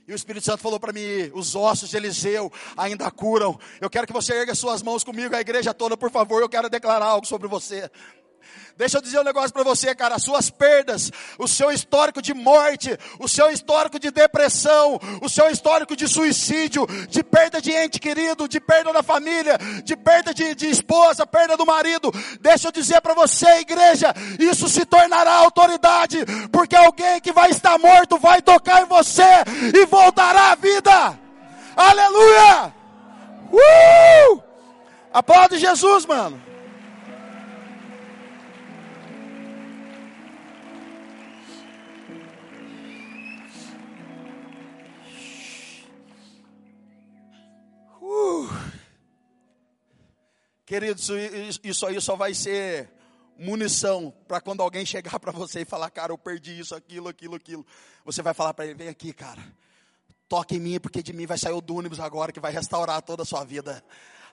[0.08, 3.60] E o Espírito Santo falou para mim: os ossos de Eliseu ainda curam.
[3.82, 6.42] Eu quero que você erga suas mãos comigo, a igreja toda, por favor.
[6.42, 7.90] Eu quero declarar algo sobre você.
[8.78, 10.16] Deixa eu dizer um negócio para você, cara.
[10.16, 15.50] As suas perdas, o seu histórico de morte, o seu histórico de depressão, o seu
[15.50, 20.54] histórico de suicídio, de perda de ente querido, de perda da família, de perda de,
[20.56, 22.12] de esposa, perda do marido.
[22.42, 27.78] Deixa eu dizer para você, igreja, isso se tornará autoridade, porque alguém que vai estar
[27.78, 29.24] morto vai tocar em você
[29.74, 31.18] e voltará à vida.
[31.78, 32.74] Aleluia!
[33.54, 34.42] Uh!
[35.14, 36.45] Aplaude Jesus, mano.
[48.15, 48.47] Uh.
[50.65, 51.10] Queridos,
[51.63, 52.89] isso aí só vai ser
[53.38, 57.36] munição para quando alguém chegar para você e falar, cara, eu perdi isso, aquilo, aquilo,
[57.36, 57.65] aquilo.
[58.06, 59.43] Você vai falar para ele: vem aqui, cara,
[60.30, 63.23] toque em mim, porque de mim vai sair o Dúnibus agora que vai restaurar toda
[63.23, 63.84] a sua vida.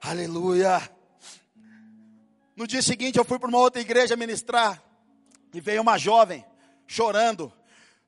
[0.01, 0.81] Aleluia.
[2.55, 4.83] No dia seguinte eu fui para uma outra igreja ministrar
[5.53, 6.45] e veio uma jovem
[6.87, 7.53] chorando.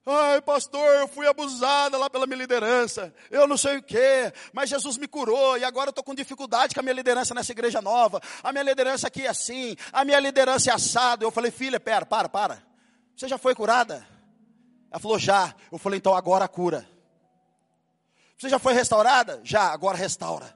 [0.07, 3.15] Ai, pastor, eu fui abusada lá pela minha liderança.
[3.31, 6.75] Eu não sei o que, mas Jesus me curou e agora eu estou com dificuldade
[6.75, 8.21] com a minha liderança nessa igreja nova.
[8.43, 11.25] A minha liderança aqui é assim, a minha liderança é assada.
[11.25, 12.63] Eu falei, filha, pera, para, para.
[13.17, 14.07] Você já foi curada?
[14.91, 15.55] Ela falou, já.
[15.73, 16.87] Eu falei, então agora cura.
[18.37, 19.41] Você já foi restaurada?
[19.43, 20.55] Já, agora restaura.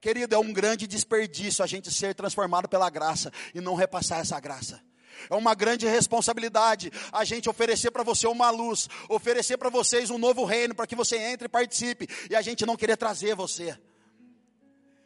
[0.00, 4.38] Querido, é um grande desperdício a gente ser transformado pela graça e não repassar essa
[4.38, 4.80] graça.
[5.28, 10.18] É uma grande responsabilidade a gente oferecer para você uma luz, oferecer para vocês um
[10.18, 13.76] novo reino, para que você entre e participe, e a gente não querer trazer você.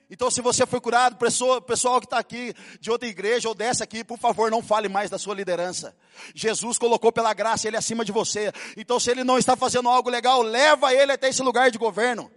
[0.08, 3.82] Então, se você foi curado, pessoa, pessoal que está aqui de outra igreja ou dessa
[3.82, 5.96] aqui, por favor, não fale mais da sua liderança.
[6.32, 8.52] Jesus colocou pela graça ele acima de você.
[8.76, 12.30] Então, se ele não está fazendo algo legal, leva ele até esse lugar de governo.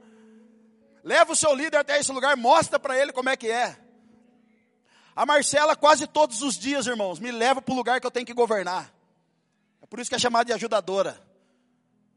[1.04, 3.78] Leva o seu líder até esse lugar, mostra para ele como é que é.
[5.20, 8.26] A Marcela, quase todos os dias, irmãos, me leva para o lugar que eu tenho
[8.26, 8.90] que governar.
[9.82, 11.22] É por isso que é chamada de ajudadora.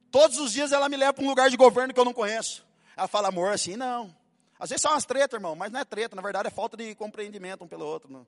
[0.09, 2.65] Todos os dias ela me leva para um lugar de governo que eu não conheço.
[2.97, 4.17] Ela fala, amor, assim, não.
[4.57, 6.95] Às vezes são umas tretas, irmão, mas não é treta, na verdade é falta de
[6.95, 8.09] compreendimento um pelo outro.
[8.09, 8.25] Não.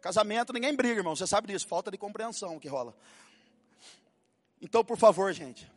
[0.00, 2.96] Casamento, ninguém briga, irmão, você sabe disso, falta de compreensão que rola.
[4.58, 5.70] Então, por favor, gente,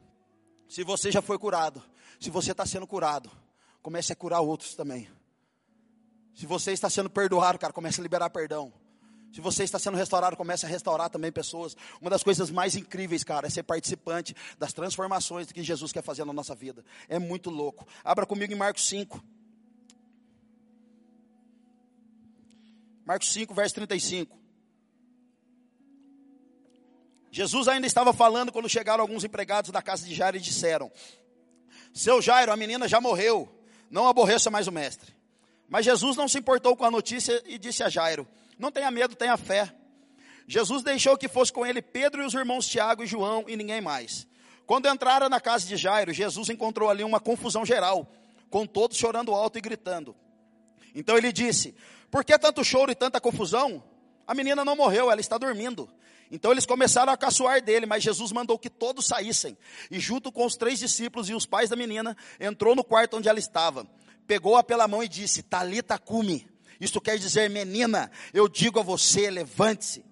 [0.69, 1.83] se você já foi curado,
[2.17, 3.29] se você está sendo curado,
[3.81, 5.09] comece a curar outros também.
[6.41, 8.73] Se você está sendo perdoado, cara, comece a liberar perdão.
[9.31, 11.77] Se você está sendo restaurado, comece a restaurar também pessoas.
[12.01, 16.25] Uma das coisas mais incríveis, cara, é ser participante das transformações que Jesus quer fazer
[16.25, 16.83] na nossa vida.
[17.07, 17.87] É muito louco.
[18.03, 19.23] Abra comigo em Marcos 5.
[23.05, 24.35] Marcos 5, verso 35.
[27.29, 30.91] Jesus ainda estava falando quando chegaram alguns empregados da casa de Jairo e disseram:
[31.93, 33.47] Seu Jairo, a menina já morreu,
[33.91, 35.20] não aborreça mais o mestre.
[35.71, 38.27] Mas Jesus não se importou com a notícia e disse a Jairo:
[38.59, 39.73] Não tenha medo, tenha fé.
[40.45, 43.79] Jesus deixou que fosse com ele Pedro e os irmãos Tiago e João e ninguém
[43.79, 44.27] mais.
[44.65, 48.11] Quando entraram na casa de Jairo, Jesus encontrou ali uma confusão geral,
[48.49, 50.13] com todos chorando alto e gritando.
[50.93, 51.73] Então ele disse:
[52.11, 53.81] Por que tanto choro e tanta confusão?
[54.27, 55.89] A menina não morreu, ela está dormindo.
[56.29, 59.57] Então eles começaram a caçoar dele, mas Jesus mandou que todos saíssem.
[59.89, 63.29] E junto com os três discípulos e os pais da menina, entrou no quarto onde
[63.29, 63.87] ela estava
[64.27, 66.47] pegou-a pela mão e disse: Talita cume.
[66.79, 70.03] Isto quer dizer, menina, eu digo a você, levante-se.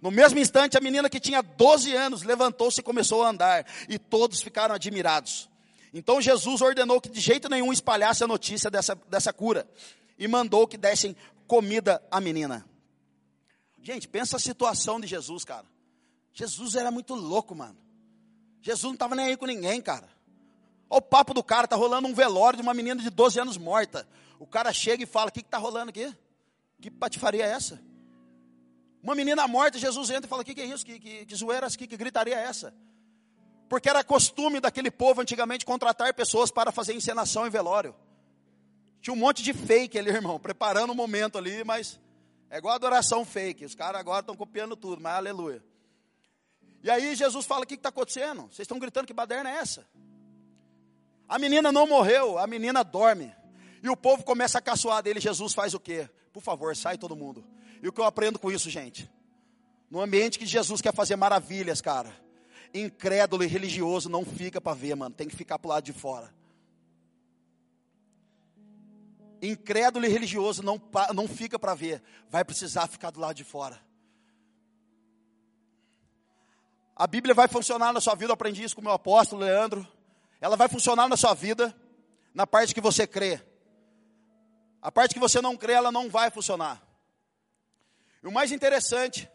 [0.00, 3.98] No mesmo instante, a menina que tinha 12 anos levantou-se e começou a andar, e
[3.98, 5.50] todos ficaram admirados.
[5.92, 9.68] Então Jesus ordenou que de jeito nenhum espalhasse a notícia dessa, dessa cura,
[10.18, 12.64] e mandou que dessem comida à menina.
[13.82, 15.66] Gente, pensa a situação de Jesus, cara.
[16.32, 17.76] Jesus era muito louco, mano.
[18.62, 20.08] Jesus não estava nem aí com ninguém, cara.
[20.90, 23.58] Olha o papo do cara, tá rolando um velório de uma menina de 12 anos
[23.58, 24.08] morta.
[24.38, 26.14] O cara chega e fala: O que está rolando aqui?
[26.80, 27.80] Que patifaria é essa?
[29.02, 30.84] Uma menina morta, Jesus entra e fala: O que, que é isso?
[30.84, 32.74] Que, que, que zoeira, que, que gritaria é essa?
[33.68, 37.94] Porque era costume daquele povo antigamente contratar pessoas para fazer encenação em velório.
[39.00, 42.00] Tinha um monte de fake ali, irmão, preparando o um momento ali, mas
[42.48, 43.64] é igual adoração fake.
[43.64, 45.62] Os caras agora estão copiando tudo, mas aleluia.
[46.82, 48.42] E aí Jesus fala: O que está acontecendo?
[48.42, 49.86] Vocês estão gritando que baderna é essa?
[51.28, 53.34] A menina não morreu, a menina dorme.
[53.82, 55.20] E o povo começa a caçoar dele.
[55.20, 56.08] Jesus faz o quê?
[56.32, 57.44] Por favor, sai todo mundo.
[57.82, 59.10] E o que eu aprendo com isso, gente?
[59.90, 62.12] No ambiente que Jesus quer fazer maravilhas, cara.
[62.72, 65.14] Incrédulo e religioso não fica para ver, mano.
[65.14, 66.34] Tem que ficar pro lado de fora.
[69.40, 70.80] Incrédulo e religioso não,
[71.14, 72.02] não fica para ver.
[72.28, 73.80] Vai precisar ficar do lado de fora.
[76.96, 78.30] A Bíblia vai funcionar na sua vida.
[78.30, 79.86] Eu aprendi isso com o meu apóstolo Leandro.
[80.40, 81.74] Ela vai funcionar na sua vida
[82.34, 83.40] na parte que você crê.
[84.80, 86.82] A parte que você não crê, ela não vai funcionar.
[88.22, 89.28] E o mais interessante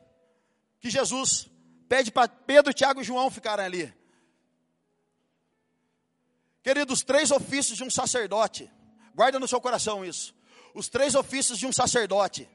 [0.79, 1.49] que Jesus
[1.89, 3.93] pede para Pedro, Tiago e João ficarem ali.
[6.61, 8.71] Queridos, três ofícios de um sacerdote.
[9.13, 10.33] Guarda no seu coração isso.
[10.73, 12.49] Os três ofícios de um sacerdote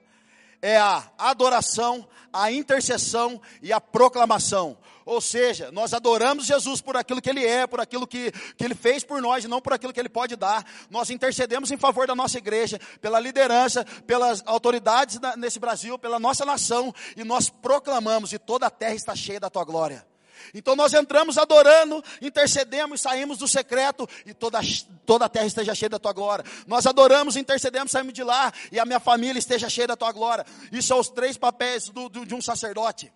[0.60, 4.76] é a adoração, a intercessão e a proclamação.
[5.04, 8.74] Ou seja, nós adoramos Jesus por aquilo que Ele é, por aquilo que, que Ele
[8.74, 10.64] fez por nós e não por aquilo que Ele pode dar.
[10.90, 16.44] Nós intercedemos em favor da nossa igreja, pela liderança, pelas autoridades nesse Brasil, pela nossa
[16.44, 20.07] nação e nós proclamamos e toda a terra está cheia da Tua glória.
[20.54, 24.60] Então nós entramos adorando, intercedemos, saímos do secreto e toda,
[25.06, 26.44] toda a terra esteja cheia da tua glória.
[26.66, 30.44] Nós adoramos, intercedemos, saímos de lá e a minha família esteja cheia da tua glória.
[30.72, 33.12] Isso são os três papéis do, do, de um sacerdote.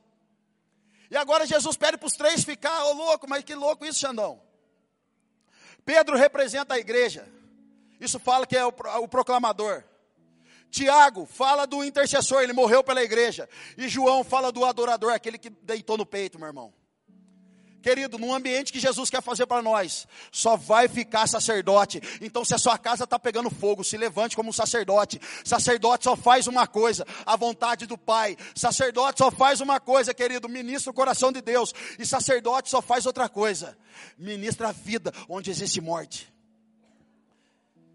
[1.10, 3.98] E agora Jesus pede para os três ficar, ô oh, louco, mas que louco isso,
[3.98, 4.40] Xandão.
[5.84, 7.28] Pedro representa a igreja.
[8.00, 9.84] Isso fala que é o, o proclamador.
[10.70, 13.46] Tiago fala do intercessor, ele morreu pela igreja.
[13.76, 16.72] E João fala do adorador, aquele que deitou no peito, meu irmão.
[17.82, 22.00] Querido, num ambiente que Jesus quer fazer para nós, só vai ficar sacerdote.
[22.20, 25.20] Então, se a sua casa está pegando fogo, se levante como um sacerdote.
[25.44, 28.36] Sacerdote só faz uma coisa, a vontade do Pai.
[28.54, 31.74] Sacerdote só faz uma coisa, querido, ministra o coração de Deus.
[31.98, 33.76] E sacerdote só faz outra coisa,
[34.16, 36.32] ministra a vida onde existe morte.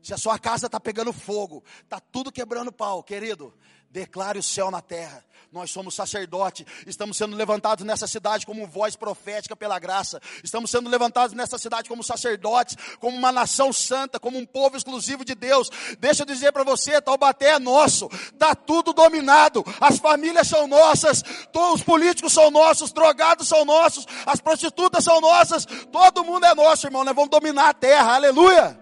[0.01, 3.53] Se a sua casa está pegando fogo, está tudo quebrando pau, querido,
[3.89, 5.23] declare o céu na terra.
[5.51, 10.21] Nós somos sacerdote, estamos sendo levantados nessa cidade como voz profética pela graça.
[10.43, 15.23] Estamos sendo levantados nessa cidade como sacerdotes, como uma nação santa, como um povo exclusivo
[15.23, 15.69] de Deus.
[15.99, 19.63] Deixa eu dizer para você, Taubaté é nosso, está tudo dominado.
[19.79, 21.23] As famílias são nossas,
[21.53, 26.53] todos os políticos são nossos, drogados são nossos, as prostitutas são nossas, todo mundo é
[26.53, 27.05] nosso, irmão.
[27.05, 28.15] Nós vamos dominar a terra.
[28.15, 28.77] Aleluia!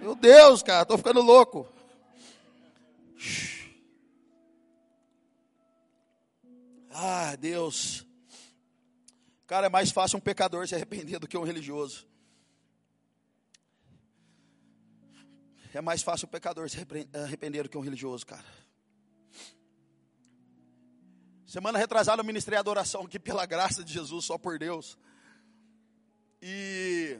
[0.00, 1.66] Meu Deus, cara, estou ficando louco.
[7.00, 8.04] Ah, Deus.
[9.46, 12.08] Cara, é mais fácil um pecador se arrepender do que um religioso.
[15.72, 16.76] É mais fácil um pecador se
[17.14, 18.44] arrepender do que um religioso, cara.
[21.46, 24.98] Semana retrasada eu ministrei adoração aqui pela graça de Jesus, só por Deus.
[26.42, 27.16] E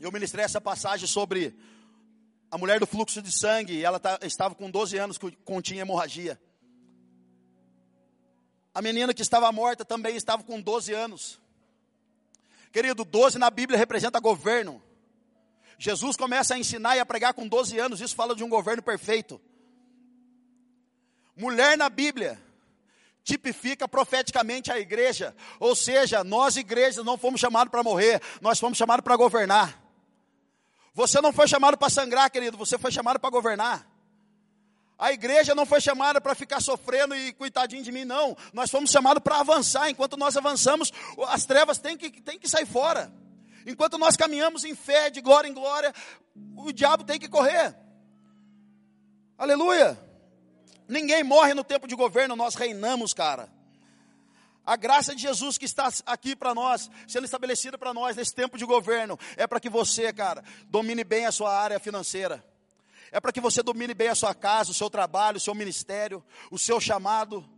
[0.00, 1.54] eu ministrei essa passagem sobre
[2.50, 3.84] a mulher do fluxo de sangue.
[3.84, 6.40] Ela tá, estava com 12 anos, continha hemorragia.
[8.74, 11.40] A menina que estava morta também estava com 12 anos.
[12.72, 14.82] Querido, 12 na Bíblia representa governo.
[15.78, 18.82] Jesus começa a ensinar e a pregar com 12 anos, isso fala de um governo
[18.82, 19.40] perfeito.
[21.36, 22.40] Mulher na Bíblia
[23.22, 28.76] tipifica profeticamente a igreja, ou seja, nós igrejas não fomos chamados para morrer, nós fomos
[28.76, 29.80] chamados para governar.
[30.92, 33.93] Você não foi chamado para sangrar, querido, você foi chamado para governar.
[34.98, 38.36] A igreja não foi chamada para ficar sofrendo e coitadinho de mim, não.
[38.52, 39.90] Nós fomos chamados para avançar.
[39.90, 40.92] Enquanto nós avançamos,
[41.28, 43.12] as trevas têm que, têm que sair fora.
[43.66, 45.92] Enquanto nós caminhamos em fé, de glória em glória,
[46.56, 47.74] o diabo tem que correr.
[49.36, 49.98] Aleluia.
[50.86, 53.52] Ninguém morre no tempo de governo, nós reinamos, cara.
[54.64, 58.56] A graça de Jesus que está aqui para nós, sendo estabelecida para nós nesse tempo
[58.56, 62.42] de governo, é para que você, cara, domine bem a sua área financeira
[63.14, 66.20] é para que você domine bem a sua casa, o seu trabalho, o seu ministério,
[66.50, 67.48] o seu chamado.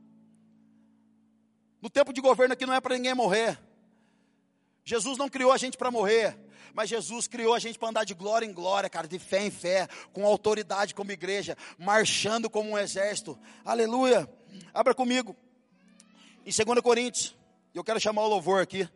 [1.80, 3.58] No tempo de governo aqui não é para ninguém morrer.
[4.84, 6.38] Jesus não criou a gente para morrer,
[6.74, 9.50] mas Jesus criou a gente para andar de glória em glória, cara, de fé em
[9.50, 13.38] fé, com autoridade como igreja, marchando como um exército.
[13.64, 14.30] Aleluia.
[14.74, 15.34] Abra comigo.
[16.44, 17.34] Em 2 Coríntios,
[17.72, 18.86] eu quero chamar o louvor aqui.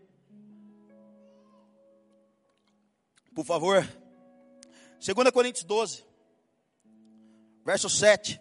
[3.34, 3.82] Por favor.
[5.02, 6.09] 2 Coríntios 12.
[7.64, 8.40] Verso 7.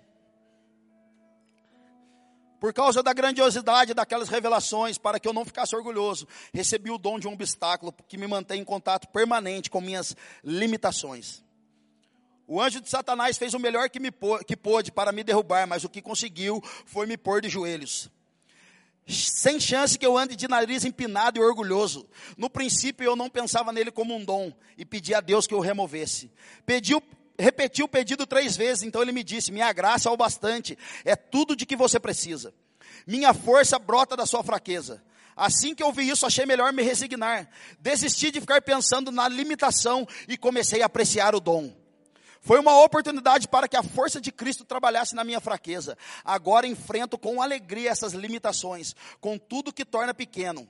[2.59, 7.17] Por causa da grandiosidade daquelas revelações, para que eu não ficasse orgulhoso, recebi o dom
[7.17, 11.41] de um obstáculo que me mantém em contato permanente com minhas limitações.
[12.45, 14.11] O anjo de Satanás fez o melhor que, me
[14.45, 18.09] que pôde para me derrubar, mas o que conseguiu foi me pôr de joelhos.
[19.07, 22.07] Sem chance que eu ande de nariz empinado e orgulhoso.
[22.37, 25.59] No princípio eu não pensava nele como um dom e pedi a Deus que o
[25.59, 26.31] removesse.
[26.65, 26.93] Pedi
[27.39, 31.15] repetiu o pedido três vezes, então ele me disse: Minha graça é o bastante, é
[31.15, 32.53] tudo de que você precisa.
[33.07, 35.01] Minha força brota da sua fraqueza.
[35.35, 37.49] Assim que eu vi isso, achei melhor me resignar.
[37.79, 41.73] Desisti de ficar pensando na limitação e comecei a apreciar o dom.
[42.41, 45.97] Foi uma oportunidade para que a força de Cristo trabalhasse na minha fraqueza.
[46.25, 50.67] Agora enfrento com alegria essas limitações, com tudo que torna pequeno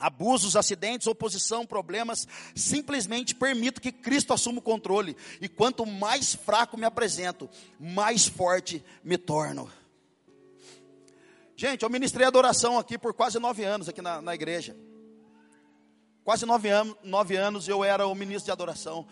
[0.00, 5.16] abusos, acidentes, oposição, problemas, simplesmente permito que Cristo assuma o controle.
[5.40, 7.48] E quanto mais fraco me apresento,
[7.78, 9.70] mais forte me torno.
[11.54, 14.74] Gente, eu ministrei adoração aqui por quase nove anos aqui na, na igreja.
[16.24, 19.06] Quase nove, an nove anos eu era o ministro de adoração.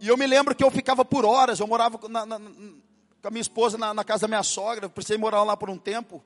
[0.00, 3.30] E eu me lembro que eu ficava por horas, eu morava na, na, com a
[3.30, 6.24] minha esposa na, na, casa da minha sogra, precisei morar lá por um tempo.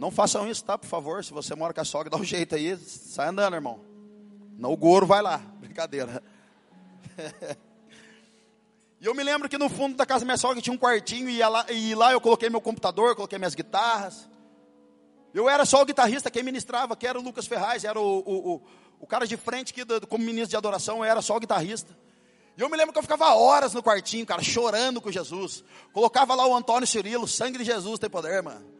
[0.00, 0.78] Não façam isso, tá?
[0.78, 3.78] Por favor, se você mora com a sogra, dá um jeito aí, sai andando, irmão.
[4.58, 6.22] Não, o Goro vai lá, brincadeira.
[8.98, 11.28] E eu me lembro que no fundo da casa da minha sogra tinha um quartinho,
[11.28, 14.26] e lá, e lá eu coloquei meu computador, coloquei minhas guitarras.
[15.34, 18.54] Eu era só o guitarrista, quem ministrava, que era o Lucas Ferraz, era o, o,
[18.54, 18.62] o,
[19.00, 21.94] o cara de frente do, como ministro de adoração, eu era só o guitarrista.
[22.56, 25.62] E eu me lembro que eu ficava horas no quartinho, cara, chorando com Jesus.
[25.92, 28.79] Colocava lá o Antônio Cirilo, sangue de Jesus tem poder, mano.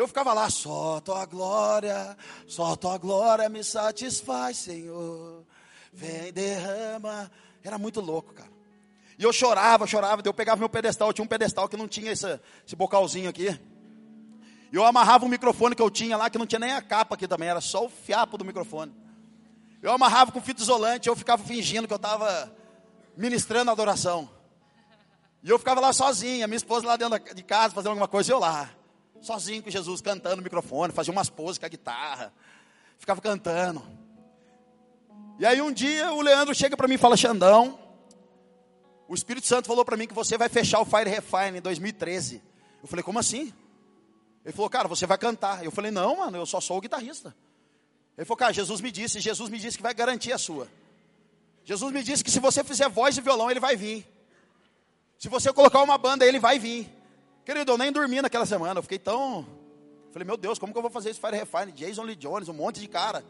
[0.00, 5.44] E eu ficava lá, só tua glória, só tua glória me satisfaz, Senhor.
[5.92, 7.30] Vem, derrama.
[7.62, 8.48] Era muito louco, cara.
[9.18, 10.22] E eu chorava, chorava.
[10.24, 13.48] Eu pegava meu pedestal, eu tinha um pedestal que não tinha esse, esse bocalzinho aqui.
[14.72, 17.14] E eu amarrava um microfone que eu tinha lá, que não tinha nem a capa
[17.14, 18.94] aqui também, era só o fiapo do microfone.
[19.82, 22.50] Eu amarrava com fita isolante, eu ficava fingindo que eu estava
[23.14, 24.30] ministrando a adoração.
[25.42, 28.38] E eu ficava lá sozinha, minha esposa lá dentro de casa fazendo alguma coisa, eu
[28.38, 28.79] lá,
[29.20, 32.32] sozinho com Jesus, cantando no microfone, fazia umas poses com a guitarra,
[32.98, 33.82] ficava cantando.
[35.38, 37.78] E aí um dia o Leandro chega para mim e fala: Xandão,
[39.10, 42.40] o Espírito Santo falou para mim que você vai fechar o Fire Refine em 2013.
[42.80, 43.52] Eu falei, como assim?
[44.44, 45.64] Ele falou, cara, você vai cantar.
[45.64, 47.34] Eu falei, não, mano, eu só sou o guitarrista.
[48.16, 50.68] Ele falou, cara, Jesus me disse, Jesus me disse que vai garantir a sua.
[51.64, 54.06] Jesus me disse que se você fizer voz e violão, ele vai vir.
[55.18, 56.88] Se você colocar uma banda, ele vai vir.
[57.50, 59.44] Querido, eu nem dormi naquela semana, eu fiquei tão.
[60.12, 61.72] Falei, meu Deus, como que eu vou fazer esse Fire Refine?
[61.72, 63.24] Jason Lee Jones, um monte de cara.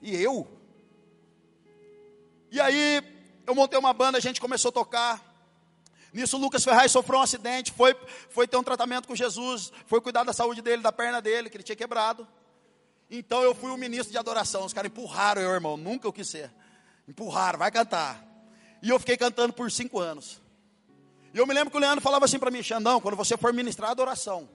[0.00, 0.48] E eu?
[2.50, 3.02] E aí,
[3.46, 5.22] eu montei uma banda, a gente começou a tocar.
[6.10, 7.94] Nisso, Lucas Ferraz sofreu um acidente, foi,
[8.30, 11.58] foi ter um tratamento com Jesus, foi cuidar da saúde dele, da perna dele, que
[11.58, 12.26] ele tinha quebrado.
[13.10, 14.64] Então eu fui o ministro de adoração.
[14.64, 16.50] Os caras empurraram eu, irmão, nunca eu quis ser.
[17.06, 18.24] Empurraram, vai cantar.
[18.82, 20.40] E eu fiquei cantando por cinco anos.
[21.36, 23.52] E eu me lembro que o Leandro falava assim para mim, Xandão, quando você for
[23.52, 24.48] ministrar adoração,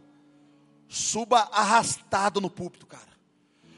[0.89, 3.11] suba arrastado no púlpito, cara.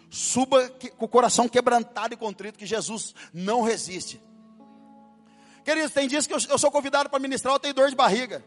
[0.10, 4.22] Suba com o coração quebrantado e contrito, que Jesus não resiste.
[5.66, 8.42] Queridos, tem dias que eu, eu sou convidado para ministrar, eu tenho dor de barriga.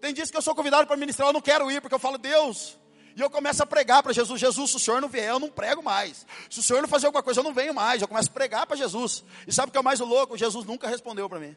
[0.00, 2.16] Tem dias que eu sou convidado para ministrar, eu não quero ir, porque eu falo,
[2.16, 2.78] Deus.
[3.16, 5.50] E eu começo a pregar para Jesus: Jesus, se o senhor não vier, eu não
[5.50, 6.24] prego mais.
[6.48, 8.00] Se o senhor não fazer alguma coisa, eu não venho mais.
[8.00, 9.24] Eu começo a pregar para Jesus.
[9.48, 10.38] E sabe o que é o mais louco?
[10.38, 11.56] Jesus nunca respondeu para mim.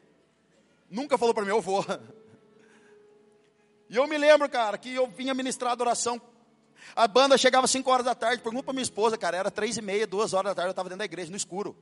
[0.90, 1.86] Nunca falou para mim, eu vou.
[3.90, 6.22] E eu me lembro, cara, que eu vinha ministrar adoração.
[6.96, 9.78] A banda chegava às 5 horas da tarde, pergunta para minha esposa, cara, era 3
[9.78, 11.76] e meia, 2 horas da tarde, eu estava dentro da igreja, no escuro.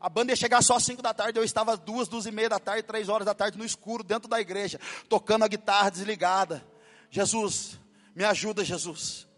[0.00, 2.30] A banda ia chegar só às 5 da tarde, eu estava às 2, 2 e
[2.30, 5.90] meia da tarde, 3 horas da tarde no escuro, dentro da igreja, tocando a guitarra
[5.90, 6.64] desligada.
[7.10, 7.78] Jesus,
[8.14, 9.28] me ajuda, Jesus.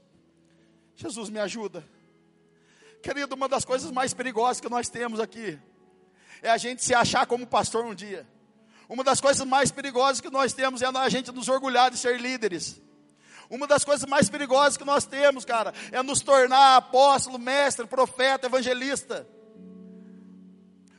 [0.95, 1.85] Jesus, me ajuda.
[3.03, 5.59] Querido, uma das coisas mais perigosas que nós temos aqui
[6.41, 8.27] é a gente se achar como pastor um dia.
[8.89, 12.21] Uma das coisas mais perigosas que nós temos é a gente nos orgulhar de ser
[12.21, 12.81] líderes.
[13.49, 18.47] Uma das coisas mais perigosas que nós temos, cara, é nos tornar apóstolo, mestre, profeta,
[18.47, 19.27] evangelista.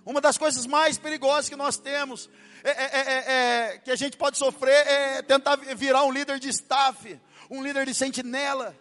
[0.06, 2.30] Uma das coisas mais perigosas que nós temos,
[2.64, 3.34] é, é,
[3.72, 7.20] é, que a gente pode sofrer, é tentar virar um líder de staff,
[7.50, 8.76] um líder de sentinela.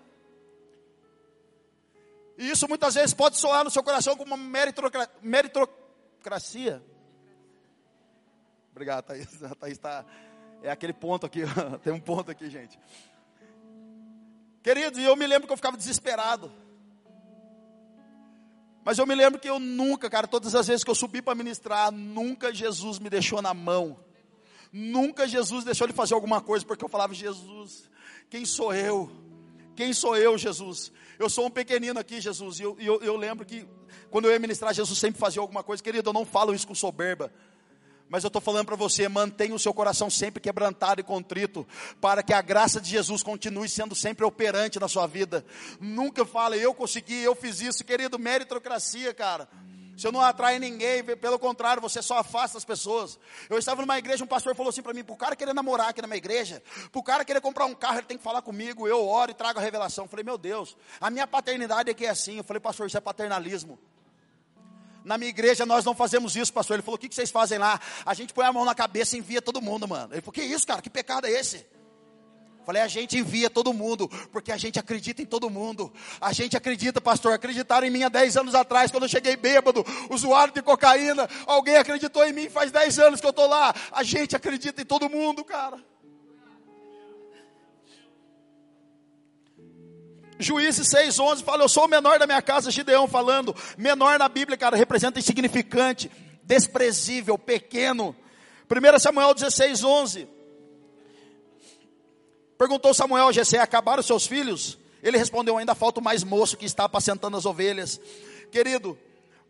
[2.36, 4.60] E isso muitas vezes pode soar no seu coração como uma
[5.22, 6.82] meritocracia.
[8.72, 9.42] Obrigado, Thaís.
[9.44, 10.04] A Thaís está.
[10.62, 11.42] É aquele ponto aqui,
[11.82, 12.78] tem um ponto aqui, gente.
[14.62, 16.52] Queridos, eu me lembro que eu ficava desesperado.
[18.84, 21.34] Mas eu me lembro que eu nunca, cara, todas as vezes que eu subi para
[21.34, 23.98] ministrar, nunca Jesus me deixou na mão.
[24.72, 27.90] Nunca Jesus deixou de fazer alguma coisa, porque eu falava, Jesus,
[28.30, 29.10] quem sou eu?
[29.76, 30.92] Quem sou eu, Jesus?
[31.18, 32.58] Eu sou um pequenino aqui, Jesus.
[32.58, 33.66] E eu, eu, eu lembro que
[34.10, 35.82] quando eu ia ministrar, Jesus sempre fazia alguma coisa.
[35.82, 37.32] Querido, eu não falo isso com soberba.
[38.12, 41.66] Mas eu estou falando para você, mantenha o seu coração sempre quebrantado e contrito,
[41.98, 45.42] para que a graça de Jesus continue sendo sempre operante na sua vida.
[45.80, 49.48] Nunca fale, eu consegui, eu fiz isso, querido, meritocracia, cara.
[49.96, 53.18] Você não atrai ninguém, pelo contrário, você só afasta as pessoas.
[53.48, 55.88] Eu estava numa igreja, um pastor falou assim para mim: para o cara querer namorar
[55.88, 58.42] aqui na minha igreja, para o cara querer comprar um carro, ele tem que falar
[58.42, 58.86] comigo.
[58.86, 60.04] Eu oro e trago a revelação.
[60.04, 62.36] Eu falei, meu Deus, a minha paternidade é que é assim.
[62.36, 63.78] Eu falei, pastor, isso é paternalismo.
[65.04, 66.74] Na minha igreja nós não fazemos isso, pastor.
[66.74, 67.80] Ele falou: o que, vocês fazem lá?
[68.04, 70.12] A gente põe a mão na cabeça e envia todo mundo, mano.
[70.12, 70.80] Ele falou: que isso, cara?
[70.80, 71.66] Que pecado é esse?
[72.64, 75.92] Falei, a gente envia todo mundo, porque a gente acredita em todo mundo.
[76.20, 77.32] A gente acredita, pastor.
[77.32, 81.28] Acreditaram em mim há 10 anos atrás, quando eu cheguei bêbado, usuário de cocaína.
[81.46, 83.74] Alguém acreditou em mim faz 10 anos que eu estou lá.
[83.90, 85.91] A gente acredita em todo mundo, cara.
[90.42, 93.54] Juízes 6,11 fala: Eu sou o menor da minha casa, Gideão falando.
[93.78, 96.10] Menor na Bíblia, cara, representa insignificante,
[96.42, 98.14] desprezível, pequeno.
[98.70, 100.26] 1 Samuel 16,11.
[102.58, 104.78] Perguntou Samuel a Jessé: Acabaram seus filhos?
[105.02, 108.00] Ele respondeu: Ainda falta o mais moço que está apacentando as ovelhas.
[108.50, 108.98] Querido,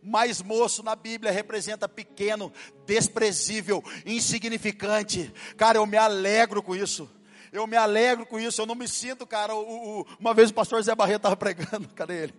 [0.01, 2.51] mais moço na Bíblia representa pequeno,
[2.85, 5.31] desprezível, insignificante.
[5.55, 7.09] Cara, eu me alegro com isso.
[7.53, 8.59] Eu me alegro com isso.
[8.59, 9.53] Eu não me sinto, cara.
[9.53, 12.33] O, o, uma vez o pastor Zé Barreto estava pregando, cadê ele?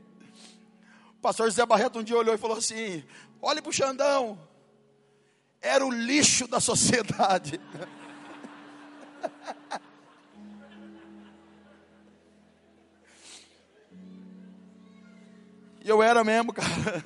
[1.17, 3.05] O pastor Zé Barreto um dia olhou e falou assim:
[3.41, 4.37] Olhe para o Xandão.
[5.62, 7.61] Era o lixo da sociedade.
[15.83, 17.05] E eu era mesmo, cara.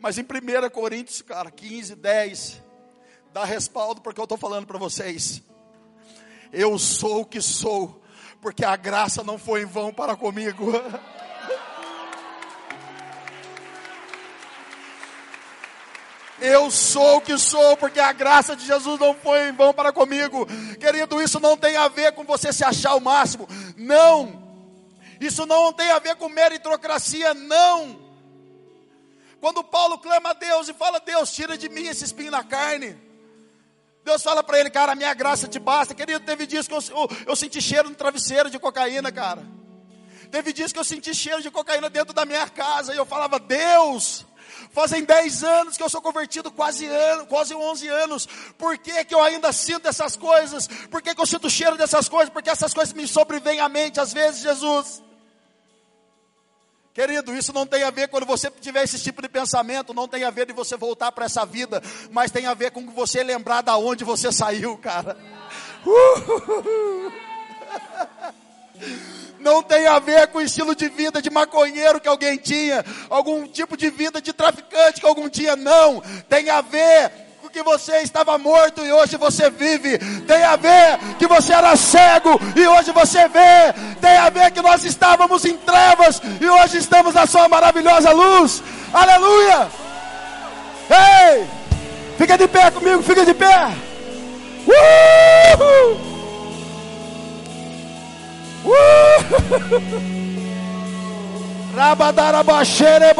[0.00, 2.62] Mas em 1 Coríntios, cara, 15, 10,
[3.32, 5.42] dá respaldo porque eu estou falando para vocês.
[6.52, 8.02] Eu sou o que sou,
[8.40, 10.72] porque a graça não foi em vão para comigo.
[16.40, 19.92] Eu sou o que sou, porque a graça de Jesus não foi em vão para
[19.92, 20.46] comigo.
[20.78, 23.48] Querido, isso não tem a ver com você se achar o máximo.
[23.76, 24.40] Não.
[25.20, 27.98] Isso não tem a ver com meritocracia, não.
[29.40, 33.07] Quando Paulo clama a Deus e fala: Deus, tira de mim esse espinho na carne.
[34.08, 35.94] Deus fala para ele, cara, a minha graça te basta.
[35.94, 39.42] Querido, teve dias que eu, eu, eu senti cheiro no travesseiro de cocaína, cara.
[40.30, 42.94] Teve dias que eu senti cheiro de cocaína dentro da minha casa.
[42.94, 44.24] E eu falava, Deus,
[44.72, 48.26] fazem 10 anos que eu sou convertido, quase, ano, quase 11 anos.
[48.56, 50.66] Por que, que eu ainda sinto essas coisas?
[50.90, 52.30] Por que, que eu sinto cheiro dessas coisas?
[52.30, 55.02] Porque essas coisas me sobrevêm à mente às vezes, Jesus.
[56.98, 60.24] Querido, isso não tem a ver quando você tiver esse tipo de pensamento, não tem
[60.24, 61.80] a ver de você voltar para essa vida,
[62.10, 65.16] mas tem a ver com você lembrar da onde você saiu, cara.
[65.86, 67.12] Uh!
[69.38, 73.46] Não tem a ver com o estilo de vida de maconheiro que alguém tinha, algum
[73.46, 76.02] tipo de vida de traficante que algum dia não.
[76.28, 77.27] Tem a ver
[77.58, 79.98] que você estava morto e hoje você vive.
[79.98, 83.74] Tem a ver que você era cego e hoje você vê.
[84.00, 88.62] Tem a ver que nós estávamos em trevas e hoje estamos na sua maravilhosa luz.
[88.94, 89.68] Aleluia!
[90.88, 91.48] Ei!
[92.16, 93.72] Fica de pé comigo, fica de pé.
[94.68, 95.98] Uh!
[98.64, 98.78] Uh!
[101.74, 103.14] Rabadarabaxere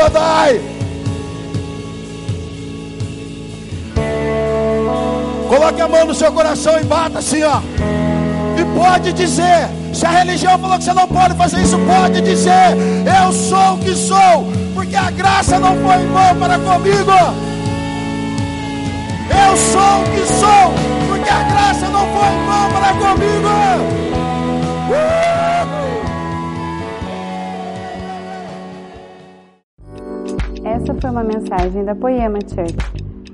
[5.49, 7.61] Coloque a mão no seu coração e bata assim, ó.
[8.61, 12.76] E pode dizer: se a religião falou que você não pode fazer isso, pode dizer:
[13.07, 14.44] Eu sou o que sou,
[14.74, 17.12] porque a graça não foi em vão para comigo.
[19.30, 20.74] Eu sou o que sou,
[21.09, 23.49] porque a graça não foi em vão para comigo.
[30.64, 33.09] Essa foi uma mensagem da Poema Church.